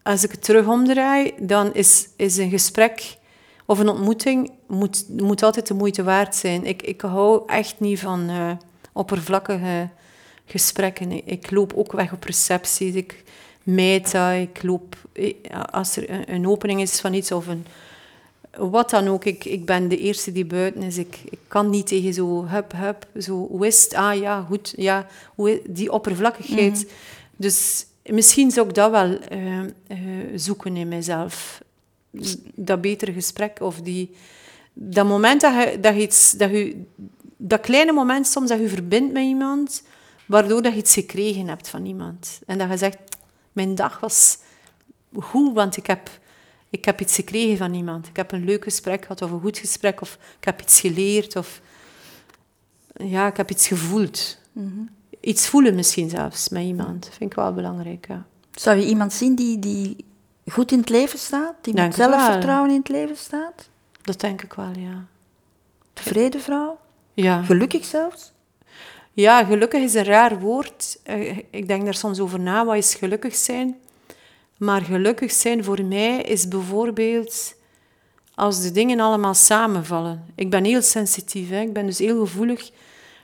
als 0.04 0.24
ik 0.24 0.32
het 0.32 0.43
terug 0.43 0.67
omdraai, 0.67 1.34
dan 1.39 1.74
is, 1.74 2.08
is 2.15 2.38
een 2.38 2.50
gesprek 2.50 3.17
of 3.65 3.80
een 3.80 3.89
ontmoeting 3.89 4.52
moet, 4.67 5.06
moet 5.10 5.43
altijd 5.43 5.67
de 5.67 5.74
moeite 5.74 6.04
waard 6.04 6.36
zijn. 6.36 6.65
Ik, 6.65 6.82
ik 6.82 7.02
hou 7.02 7.43
echt 7.47 7.80
niet 7.80 8.00
van 8.00 8.30
eh, 8.30 8.52
oppervlakkige 8.93 9.89
gesprekken. 10.45 11.12
Ik, 11.12 11.26
ik 11.26 11.52
loop 11.52 11.74
ook 11.74 11.91
weg 11.91 12.13
op 12.13 12.24
recepties. 12.24 12.93
Ik 12.93 13.24
dat. 13.63 14.34
Ik 14.34 14.63
loop, 14.63 14.95
als 15.71 15.95
er 15.95 16.30
een, 16.30 16.47
opening 16.47 16.82
is 16.82 17.00
van 17.00 17.13
iets 17.13 17.32
of 17.32 17.47
een, 17.47 17.65
wat 18.58 18.89
dan 18.89 19.08
ook. 19.08 19.26
Ik, 19.26 19.45
ik 19.45 19.65
ben 19.65 19.88
de 19.88 19.97
eerste 19.97 20.32
die 20.32 20.45
buiten 20.45 20.82
is. 20.82 20.97
Ik, 20.97 21.19
ik 21.30 21.39
kan 21.47 21.69
niet 21.69 21.88
tegen 21.88 22.13
zo 22.13 22.45
hup, 22.45 22.71
hup, 22.76 23.08
zo 23.17 23.47
hoe 23.47 23.67
is 23.67 23.84
het? 23.84 23.93
Ah 23.93 24.19
ja, 24.19 24.41
goed, 24.41 24.74
ja. 24.76 25.08
Hoe, 25.36 25.62
die 25.69 25.91
oppervlakkigheid. 25.91 26.91
Dus 27.36 27.86
misschien 28.06 28.52
zou 28.52 28.67
ik 28.67 28.74
dat 28.74 28.91
wel 28.91 29.19
eh, 29.19 29.60
eh, 29.60 29.67
zoeken 30.36 30.76
in 30.76 30.88
mezelf. 30.88 31.62
Dat 32.56 32.82
betere 32.82 33.13
gesprek 33.13 33.58
of 33.62 33.82
die... 33.82 34.15
Dat 34.74 35.08
moment 35.08 35.41
dat 35.41 35.54
je, 35.54 35.80
dat 35.80 35.95
je 35.95 36.02
iets... 36.02 36.32
Dat, 36.32 36.50
je, 36.50 36.84
dat 37.38 37.60
kleine 37.60 37.91
moment 37.91 38.28
soms 38.28 38.50
dat 38.50 38.60
je 38.60 38.67
verbindt 38.67 39.13
met 39.13 39.24
iemand, 39.24 39.84
waardoor 40.26 40.62
dat 40.62 40.74
je 40.74 40.80
iets 40.80 40.93
gekregen 40.93 41.47
hebt 41.47 41.69
van 41.69 41.86
iemand. 41.86 42.39
En 42.45 42.58
dat 42.58 42.69
je 42.69 42.78
zegt, 42.78 42.97
mijn 43.51 43.75
dag 43.75 43.99
was 43.99 44.37
goed, 45.19 45.53
want 45.53 45.77
ik 45.77 45.87
heb, 45.87 46.09
ik 46.69 46.85
heb 46.85 47.01
iets 47.01 47.15
gekregen 47.15 47.57
van 47.57 47.73
iemand. 47.73 48.07
Ik 48.07 48.15
heb 48.15 48.31
een 48.31 48.45
leuk 48.45 48.63
gesprek 48.63 49.01
gehad, 49.01 49.21
of 49.21 49.31
een 49.31 49.41
goed 49.41 49.57
gesprek, 49.57 50.01
of 50.01 50.17
ik 50.39 50.45
heb 50.45 50.61
iets 50.61 50.79
geleerd, 50.79 51.35
of... 51.35 51.61
Ja, 52.93 53.27
ik 53.27 53.37
heb 53.37 53.49
iets 53.49 53.67
gevoeld. 53.67 54.37
Iets 55.19 55.47
voelen 55.47 55.75
misschien 55.75 56.09
zelfs 56.09 56.49
met 56.49 56.63
iemand. 56.63 57.03
Dat 57.03 57.13
vind 57.15 57.29
ik 57.31 57.35
wel 57.35 57.53
belangrijk, 57.53 58.07
ja. 58.07 58.25
Zou 58.51 58.77
je 58.77 58.85
iemand 58.85 59.13
zien 59.13 59.35
die, 59.35 59.59
die 59.59 60.05
goed 60.47 60.71
in 60.71 60.79
het 60.79 60.89
leven 60.89 61.19
staat? 61.19 61.53
Die 61.61 61.73
Denk 61.73 61.87
met 61.87 61.97
wel. 61.97 62.09
zelfvertrouwen 62.09 62.69
in 62.69 62.77
het 62.77 62.89
leven 62.89 63.17
staat? 63.17 63.69
Dat 64.01 64.19
denk 64.19 64.41
ik 64.41 64.53
wel, 64.53 64.71
ja. 64.77 65.05
Tevreden 65.93 66.41
vrouw? 66.41 66.79
Ja, 67.13 67.43
Gelukkig 67.43 67.85
zelfs? 67.85 68.30
Ja 69.21 69.43
gelukkig 69.43 69.81
is 69.81 69.93
een 69.93 70.03
raar 70.03 70.39
woord. 70.39 70.99
Eh, 71.03 71.38
Ik 71.49 71.67
denk 71.67 71.84
daar 71.84 71.93
soms 71.93 72.19
over 72.19 72.39
na, 72.39 72.65
wat 72.65 72.75
is 72.75 72.93
gelukkig 72.95 73.36
zijn? 73.36 73.77
Maar 74.57 74.81
gelukkig 74.81 75.31
zijn 75.31 75.63
voor 75.63 75.84
mij 75.84 76.21
is 76.21 76.47
bijvoorbeeld 76.47 77.53
als 78.36 78.62
de 78.62 78.71
dingen 78.71 78.99
allemaal 78.99 79.34
samenvallen. 79.34 80.25
Ik 80.36 80.49
ben 80.49 80.63
heel 80.63 80.81
sensitief, 80.81 81.49
hè. 81.49 81.62
ik 81.62 81.73
ben 81.73 81.86
dus 81.86 81.97
heel 81.97 82.19
gevoelig. 82.19 82.71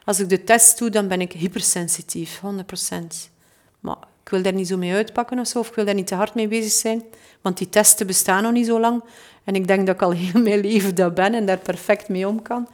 Als 0.04 0.20
ik 0.20 0.30
de 0.30 0.44
test 0.44 0.78
doe, 0.78 0.90
dan 0.90 1.08
ben 1.08 1.22
ik 1.22 1.32
hypersensitief, 1.32 2.40
100%. 2.40 3.32
Maar 3.80 3.98
ik 4.24 4.30
wil 4.30 4.42
daar 4.42 4.54
niet 4.54 4.68
zo 4.68 4.78
mee 4.78 4.94
uitpakken 4.94 5.40
of 5.40 5.48
zo, 5.48 5.60
of 5.60 5.68
ik 5.68 5.76
wil 5.76 5.86
daar 5.86 5.94
niet 5.94 6.08
te 6.08 6.16
hard 6.16 6.34
mee 6.34 6.48
bezig 6.48 6.72
zijn, 6.72 7.04
want 7.42 7.58
die 7.58 7.70
testen 7.70 8.08
bestaan 8.08 8.44
nog 8.44 8.52
niet 8.52 8.66
zo 8.66 8.80
lang. 8.80 9.04
En 9.44 9.56
ik 9.56 9.68
denk 9.68 9.86
dat 9.86 9.96
ik 9.96 10.02
al 10.02 10.12
heel 10.12 10.42
mijn 10.42 10.60
leven 10.60 10.96
dat 10.96 11.14
ben 11.14 11.34
en 11.34 11.46
daar 11.46 11.58
perfect 11.58 12.10
mee 12.10 12.28
om 12.28 12.42
kan. 12.42 12.68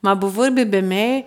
Maar 0.00 0.18
bijvoorbeeld 0.18 0.70
bij 0.70 0.82
mij 0.82 1.26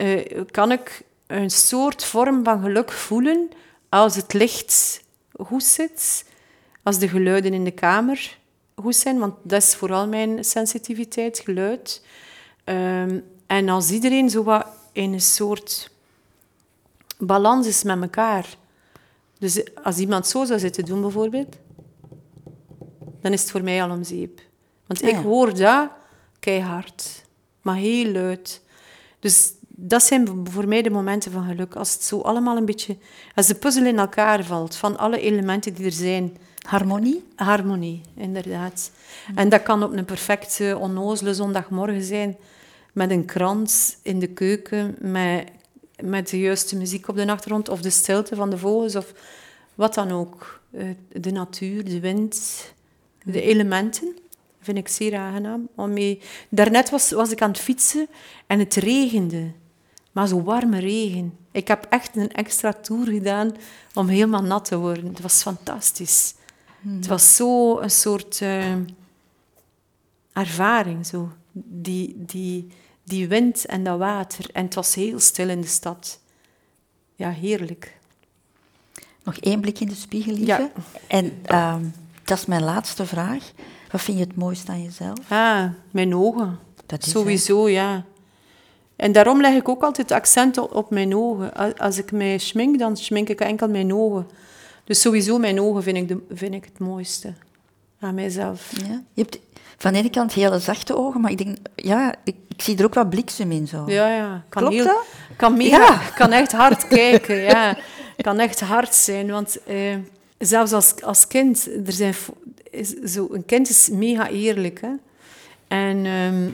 eh, 0.00 0.40
kan 0.50 0.72
ik 0.72 1.02
een 1.26 1.50
soort 1.50 2.04
vorm 2.04 2.44
van 2.44 2.62
geluk 2.62 2.92
voelen 2.92 3.50
als 3.88 4.16
het 4.16 4.32
licht 4.32 5.02
goed 5.32 5.64
zit, 5.64 6.24
als 6.82 6.98
de 6.98 7.08
geluiden 7.08 7.54
in 7.54 7.64
de 7.64 7.70
kamer 7.70 8.38
goed 8.74 8.96
zijn, 8.96 9.18
want 9.18 9.34
dat 9.42 9.62
is 9.62 9.74
vooral 9.74 10.08
mijn 10.08 10.44
sensitiviteit, 10.44 11.38
geluid. 11.38 12.04
Ehm, 12.64 13.20
en 13.46 13.68
als 13.68 13.90
iedereen 13.90 14.30
zo 14.30 14.42
wat 14.42 14.66
in 14.92 15.12
een 15.12 15.20
soort 15.20 15.90
balans 17.18 17.66
is 17.66 17.82
met 17.82 18.02
elkaar. 18.02 18.56
Dus 19.38 19.62
als 19.82 19.98
iemand 19.98 20.26
zo 20.26 20.44
zou 20.44 20.58
zitten 20.58 20.84
doen, 20.84 21.00
bijvoorbeeld, 21.00 21.56
dan 23.20 23.32
is 23.32 23.40
het 23.40 23.50
voor 23.50 23.62
mij 23.62 23.82
al 23.82 23.90
om 23.90 24.04
zeep. 24.04 24.40
Want 24.86 25.02
ik 25.02 25.16
hoor 25.16 25.58
dat 25.58 25.90
keihard, 26.38 27.24
maar 27.62 27.76
heel 27.76 28.12
luid. 28.12 28.62
Dus 29.18 29.52
dat 29.82 30.02
zijn 30.02 30.46
voor 30.50 30.68
mij 30.68 30.82
de 30.82 30.90
momenten 30.90 31.32
van 31.32 31.44
geluk. 31.44 31.74
Als 31.74 31.92
het 31.92 32.02
zo 32.02 32.20
allemaal 32.20 32.56
een 32.56 32.64
beetje... 32.64 32.96
Als 33.34 33.46
de 33.46 33.54
puzzel 33.54 33.84
in 33.86 33.98
elkaar 33.98 34.44
valt, 34.44 34.76
van 34.76 34.98
alle 34.98 35.20
elementen 35.20 35.74
die 35.74 35.84
er 35.84 35.92
zijn. 35.92 36.36
Harmonie? 36.66 37.24
Harmonie, 37.34 38.00
inderdaad. 38.16 38.90
En 39.34 39.48
dat 39.48 39.62
kan 39.62 39.82
op 39.82 39.92
een 39.92 40.04
perfecte, 40.04 40.76
onnozele 40.80 41.34
zondagmorgen 41.34 42.02
zijn. 42.02 42.36
Met 42.92 43.10
een 43.10 43.24
krans 43.24 43.96
in 44.02 44.18
de 44.18 44.26
keuken, 44.26 44.96
met, 44.98 45.44
met 46.02 46.28
de 46.28 46.40
juiste 46.40 46.76
muziek 46.76 47.08
op 47.08 47.16
de 47.16 47.30
achtergrond, 47.30 47.68
of 47.68 47.80
de 47.80 47.90
stilte 47.90 48.34
van 48.34 48.50
de 48.50 48.58
vogels, 48.58 48.96
of 48.96 49.12
wat 49.74 49.94
dan 49.94 50.10
ook. 50.10 50.60
Eh, 50.70 50.84
De 51.12 51.30
natuur, 51.30 51.84
de 51.84 52.00
wind, 52.00 52.64
de 53.24 53.42
elementen 53.42 54.16
vind 54.60 54.78
ik 54.78 54.88
zeer 54.88 55.16
aangenaam. 55.16 55.68
Om 55.74 55.92
mee... 55.92 56.20
Daarnet 56.48 56.90
was, 56.90 57.10
was 57.10 57.30
ik 57.30 57.42
aan 57.42 57.50
het 57.50 57.60
fietsen 57.60 58.06
en 58.46 58.58
het 58.58 58.74
regende. 58.74 59.50
Maar 60.12 60.26
zo 60.28 60.42
warme 60.42 60.78
regen. 60.78 61.38
Ik 61.50 61.68
heb 61.68 61.86
echt 61.88 62.16
een 62.16 62.32
extra 62.32 62.72
tour 62.72 63.06
gedaan 63.06 63.52
om 63.94 64.08
helemaal 64.08 64.42
nat 64.42 64.64
te 64.64 64.78
worden. 64.78 65.06
Het 65.06 65.20
was 65.20 65.42
fantastisch. 65.42 66.34
Het 66.88 67.06
was 67.06 67.36
zo 67.36 67.78
een 67.80 67.90
soort 67.90 68.40
eh, 68.40 68.74
ervaring, 70.32 71.06
zo. 71.06 71.28
Die, 71.52 72.14
die, 72.16 72.68
die 73.04 73.28
wind 73.28 73.66
en 73.66 73.84
dat 73.84 73.98
water. 73.98 74.50
En 74.52 74.64
het 74.64 74.74
was 74.74 74.94
heel 74.94 75.18
stil 75.18 75.48
in 75.48 75.60
de 75.60 75.66
stad. 75.66 76.20
Ja, 77.14 77.30
heerlijk. 77.30 77.98
Nog 79.22 79.36
één 79.36 79.60
blik 79.60 79.80
in 79.80 79.88
de 79.88 79.94
spiegel, 79.94 80.32
lieve. 80.32 80.44
Ja. 80.44 80.70
En 81.06 81.38
ehm, 81.42 81.84
dat 82.24 82.38
is 82.38 82.46
mijn 82.46 82.62
laatste 82.62 83.06
vraag. 83.06 83.52
Wat 83.90 84.00
vind 84.00 84.18
je 84.18 84.24
het 84.24 84.36
mooiste 84.36 84.70
aan 84.70 84.82
jezelf? 84.82 85.18
Ah, 85.28 85.64
mijn 85.90 86.14
ogen. 86.14 86.58
Dat 86.86 87.06
is, 87.06 87.10
Sowieso, 87.10 87.68
ja. 87.68 88.04
En 89.00 89.12
daarom 89.12 89.40
leg 89.40 89.54
ik 89.54 89.68
ook 89.68 89.82
altijd 89.82 90.10
accent 90.10 90.58
op, 90.58 90.90
mijn 90.90 91.16
ogen. 91.16 91.76
Als, 91.78 91.98
ik 91.98 92.12
mij 92.12 92.38
schmink, 92.38 92.78
dan 92.78 92.96
schmink 92.96 93.28
ik 93.28 93.40
enkel 93.40 93.68
mijn 93.68 93.94
ogen. 93.94 94.26
Dus 94.84 95.00
sowieso 95.00 95.38
mijn 95.38 95.60
ogen 95.60 95.82
vind 95.82 95.96
ik, 95.96 96.08
de, 96.08 96.18
vind 96.32 96.54
ik 96.54 96.64
het 96.64 96.78
mooiste 96.78 97.32
aan 98.00 98.14
mijzelf. 98.14 98.72
Ja. 98.76 99.02
Je 99.12 99.22
hebt 99.22 99.38
van 99.76 99.92
de 99.92 99.98
ene 99.98 100.10
kant 100.10 100.32
hele 100.32 100.58
zachte 100.58 100.96
ogen, 100.96 101.20
maar 101.20 101.30
ik 101.30 101.38
denk, 101.38 101.56
ja, 101.74 102.14
ik, 102.24 102.34
ik 102.48 102.62
zie 102.62 102.78
er 102.78 102.84
ook 102.84 102.94
wat 102.94 103.10
bliksem 103.10 103.52
in 103.52 103.66
zo. 103.66 103.84
Ja, 103.86 104.08
ja. 104.08 104.44
Kan 104.48 104.62
Klopt 104.62 104.76
heel, 104.76 104.84
dat? 104.84 105.04
Kan, 105.36 105.56
mega, 105.56 105.76
Ja. 105.76 106.00
kan 106.14 106.32
echt 106.32 106.52
hard 106.52 106.88
kijken, 106.98 107.36
ja. 107.36 107.76
Kan 108.16 108.38
echt 108.38 108.60
hard 108.60 108.94
zijn, 108.94 109.30
want 109.30 109.62
eh, 109.64 109.96
zelfs 110.38 110.72
als, 110.72 111.02
als 111.02 111.26
kind, 111.26 111.68
er 111.86 111.92
zijn, 111.92 112.14
is 112.70 112.88
zo, 112.88 113.28
een 113.30 113.44
kind 113.44 113.68
is 113.68 113.88
mega 113.92 114.28
eerlijk, 114.28 114.80
hè. 114.80 114.90
En 115.68 116.06
ehm, 116.06 116.48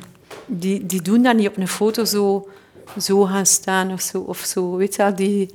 die, 0.47 0.87
die 0.87 1.03
doen 1.03 1.23
dat 1.23 1.37
niet 1.37 1.49
op 1.49 1.57
een 1.57 1.69
foto 1.69 2.05
zo, 2.05 2.49
zo 2.99 3.23
gaan 3.23 3.47
staan 3.47 3.93
of 3.93 4.01
zo, 4.01 4.21
of 4.21 4.39
zo, 4.39 4.77
weet 4.77 4.95
je 4.95 5.13
die, 5.15 5.51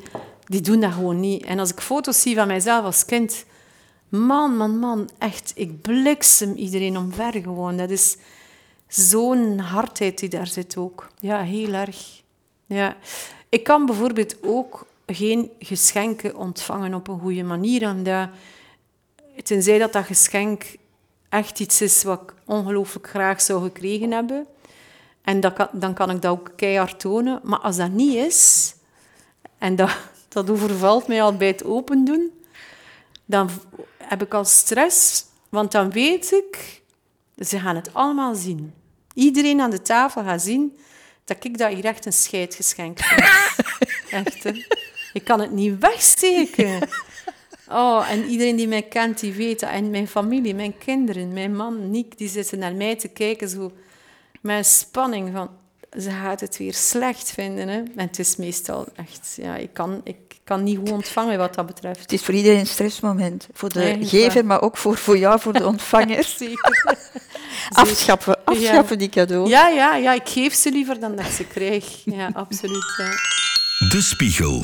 die 0.45 0.61
doen 0.61 0.79
dat 0.79 0.93
gewoon 0.93 1.19
niet. 1.19 1.43
En 1.43 1.59
als 1.59 1.71
ik 1.71 1.79
foto's 1.79 2.21
zie 2.21 2.35
van 2.35 2.47
mijzelf 2.47 2.85
als 2.85 3.05
kind, 3.05 3.45
man, 4.09 4.57
man, 4.57 4.79
man, 4.79 5.09
echt, 5.17 5.51
ik 5.55 5.81
bliksem 5.81 6.55
iedereen 6.55 6.97
omver 6.97 7.31
gewoon. 7.31 7.77
Dat 7.77 7.89
is 7.89 8.17
zo'n 8.87 9.59
hardheid 9.59 10.19
die 10.19 10.29
daar 10.29 10.47
zit 10.47 10.77
ook. 10.77 11.07
Ja, 11.19 11.41
heel 11.41 11.73
erg. 11.73 12.21
Ja. 12.65 12.97
Ik 13.49 13.63
kan 13.63 13.85
bijvoorbeeld 13.85 14.35
ook 14.43 14.85
geen 15.05 15.51
geschenken 15.59 16.35
ontvangen 16.35 16.93
op 16.93 17.07
een 17.07 17.19
goede 17.19 17.43
manier, 17.43 17.89
omdat 17.89 18.29
tenzij 19.43 19.77
dat 19.77 19.93
dat 19.93 20.05
geschenk 20.05 20.75
echt 21.29 21.59
iets 21.59 21.81
is 21.81 22.03
wat 22.03 22.21
ik 22.21 22.33
ongelooflijk 22.45 23.07
graag 23.07 23.41
zou 23.41 23.63
gekregen 23.63 24.11
hebben, 24.11 24.47
en 25.21 25.39
dat 25.39 25.53
kan, 25.53 25.67
dan 25.71 25.93
kan 25.93 26.09
ik 26.09 26.21
dat 26.21 26.31
ook 26.31 26.51
keihard 26.55 26.99
tonen. 26.99 27.39
Maar 27.43 27.59
als 27.59 27.77
dat 27.77 27.91
niet 27.91 28.15
is, 28.15 28.73
en 29.57 29.75
dat, 29.75 29.97
dat 30.29 30.49
overvalt 30.49 31.07
mij 31.07 31.21
al 31.21 31.35
bij 31.35 31.47
het 31.47 31.63
open 31.63 32.05
doen, 32.05 32.31
dan 33.25 33.49
heb 33.97 34.21
ik 34.21 34.33
al 34.33 34.45
stress, 34.45 35.25
want 35.49 35.71
dan 35.71 35.91
weet 35.91 36.31
ik, 36.31 36.81
ze 37.37 37.59
gaan 37.59 37.75
het 37.75 37.93
allemaal 37.93 38.35
zien. 38.35 38.73
Iedereen 39.13 39.61
aan 39.61 39.69
de 39.69 39.81
tafel 39.81 40.23
gaat 40.23 40.41
zien 40.41 40.77
dat 41.25 41.43
ik 41.43 41.57
dat 41.57 41.73
hier 41.73 41.85
echt 41.85 42.05
een 42.05 42.13
scheidgeschenk 42.13 42.99
vind. 42.99 43.21
echt, 44.25 44.43
hè. 44.43 44.51
Ik 45.13 45.23
kan 45.23 45.39
het 45.39 45.51
niet 45.51 45.79
wegsteken. 45.79 46.89
Oh, 47.69 48.11
en 48.11 48.25
iedereen 48.25 48.55
die 48.55 48.67
mij 48.67 48.81
kent, 48.81 49.19
die 49.19 49.33
weet 49.33 49.59
dat. 49.59 49.69
En 49.69 49.89
mijn 49.89 50.07
familie, 50.07 50.55
mijn 50.55 50.77
kinderen, 50.77 51.33
mijn 51.33 51.55
man, 51.55 51.91
Nick, 51.91 52.17
die 52.17 52.27
zitten 52.27 52.59
naar 52.59 52.75
mij 52.75 52.95
te 52.95 53.07
kijken 53.07 53.49
zo 53.49 53.71
met 54.41 54.57
een 54.57 54.65
spanning 54.65 55.29
van... 55.33 55.49
Ze 55.99 56.09
gaat 56.09 56.39
het 56.39 56.57
weer 56.57 56.73
slecht 56.73 57.31
vinden. 57.31 57.67
Hè? 57.67 57.77
En 57.77 58.07
het 58.07 58.19
is 58.19 58.35
meestal 58.35 58.87
echt... 58.95 59.33
Ja, 59.41 59.55
ik 59.55 59.73
kan, 59.73 60.01
ik 60.03 60.17
kan 60.43 60.63
niet 60.63 60.77
goed 60.77 60.91
ontvangen 60.91 61.37
wat 61.37 61.55
dat 61.55 61.65
betreft. 61.65 61.99
Het 61.99 62.11
is 62.11 62.21
voor 62.21 62.33
iedereen 62.33 62.59
een 62.59 62.67
stressmoment. 62.67 63.47
Voor 63.53 63.69
de 63.69 63.79
Eigenlijk 63.79 64.09
gever, 64.09 64.33
wel. 64.33 64.43
maar 64.43 64.61
ook 64.61 64.77
voor, 64.77 64.97
voor 64.97 65.17
jou, 65.17 65.39
voor 65.39 65.53
de 65.53 65.65
ontvanger. 65.73 66.23
Zeker. 66.23 66.97
afschaffen, 67.69 68.45
afschaffen 68.45 68.97
die 68.97 69.09
cadeaus. 69.09 69.49
Ja, 69.49 69.67
ja, 69.67 69.95
ja, 69.95 70.13
ik 70.13 70.29
geef 70.29 70.53
ze 70.53 70.71
liever 70.71 70.99
dan 70.99 71.15
dat 71.15 71.25
ik 71.25 71.31
ze 71.31 71.43
krijg. 71.43 72.01
Ja, 72.05 72.29
absoluut. 72.33 72.93
Ja. 72.97 73.09
De 73.89 74.01
Spiegel. 74.01 74.63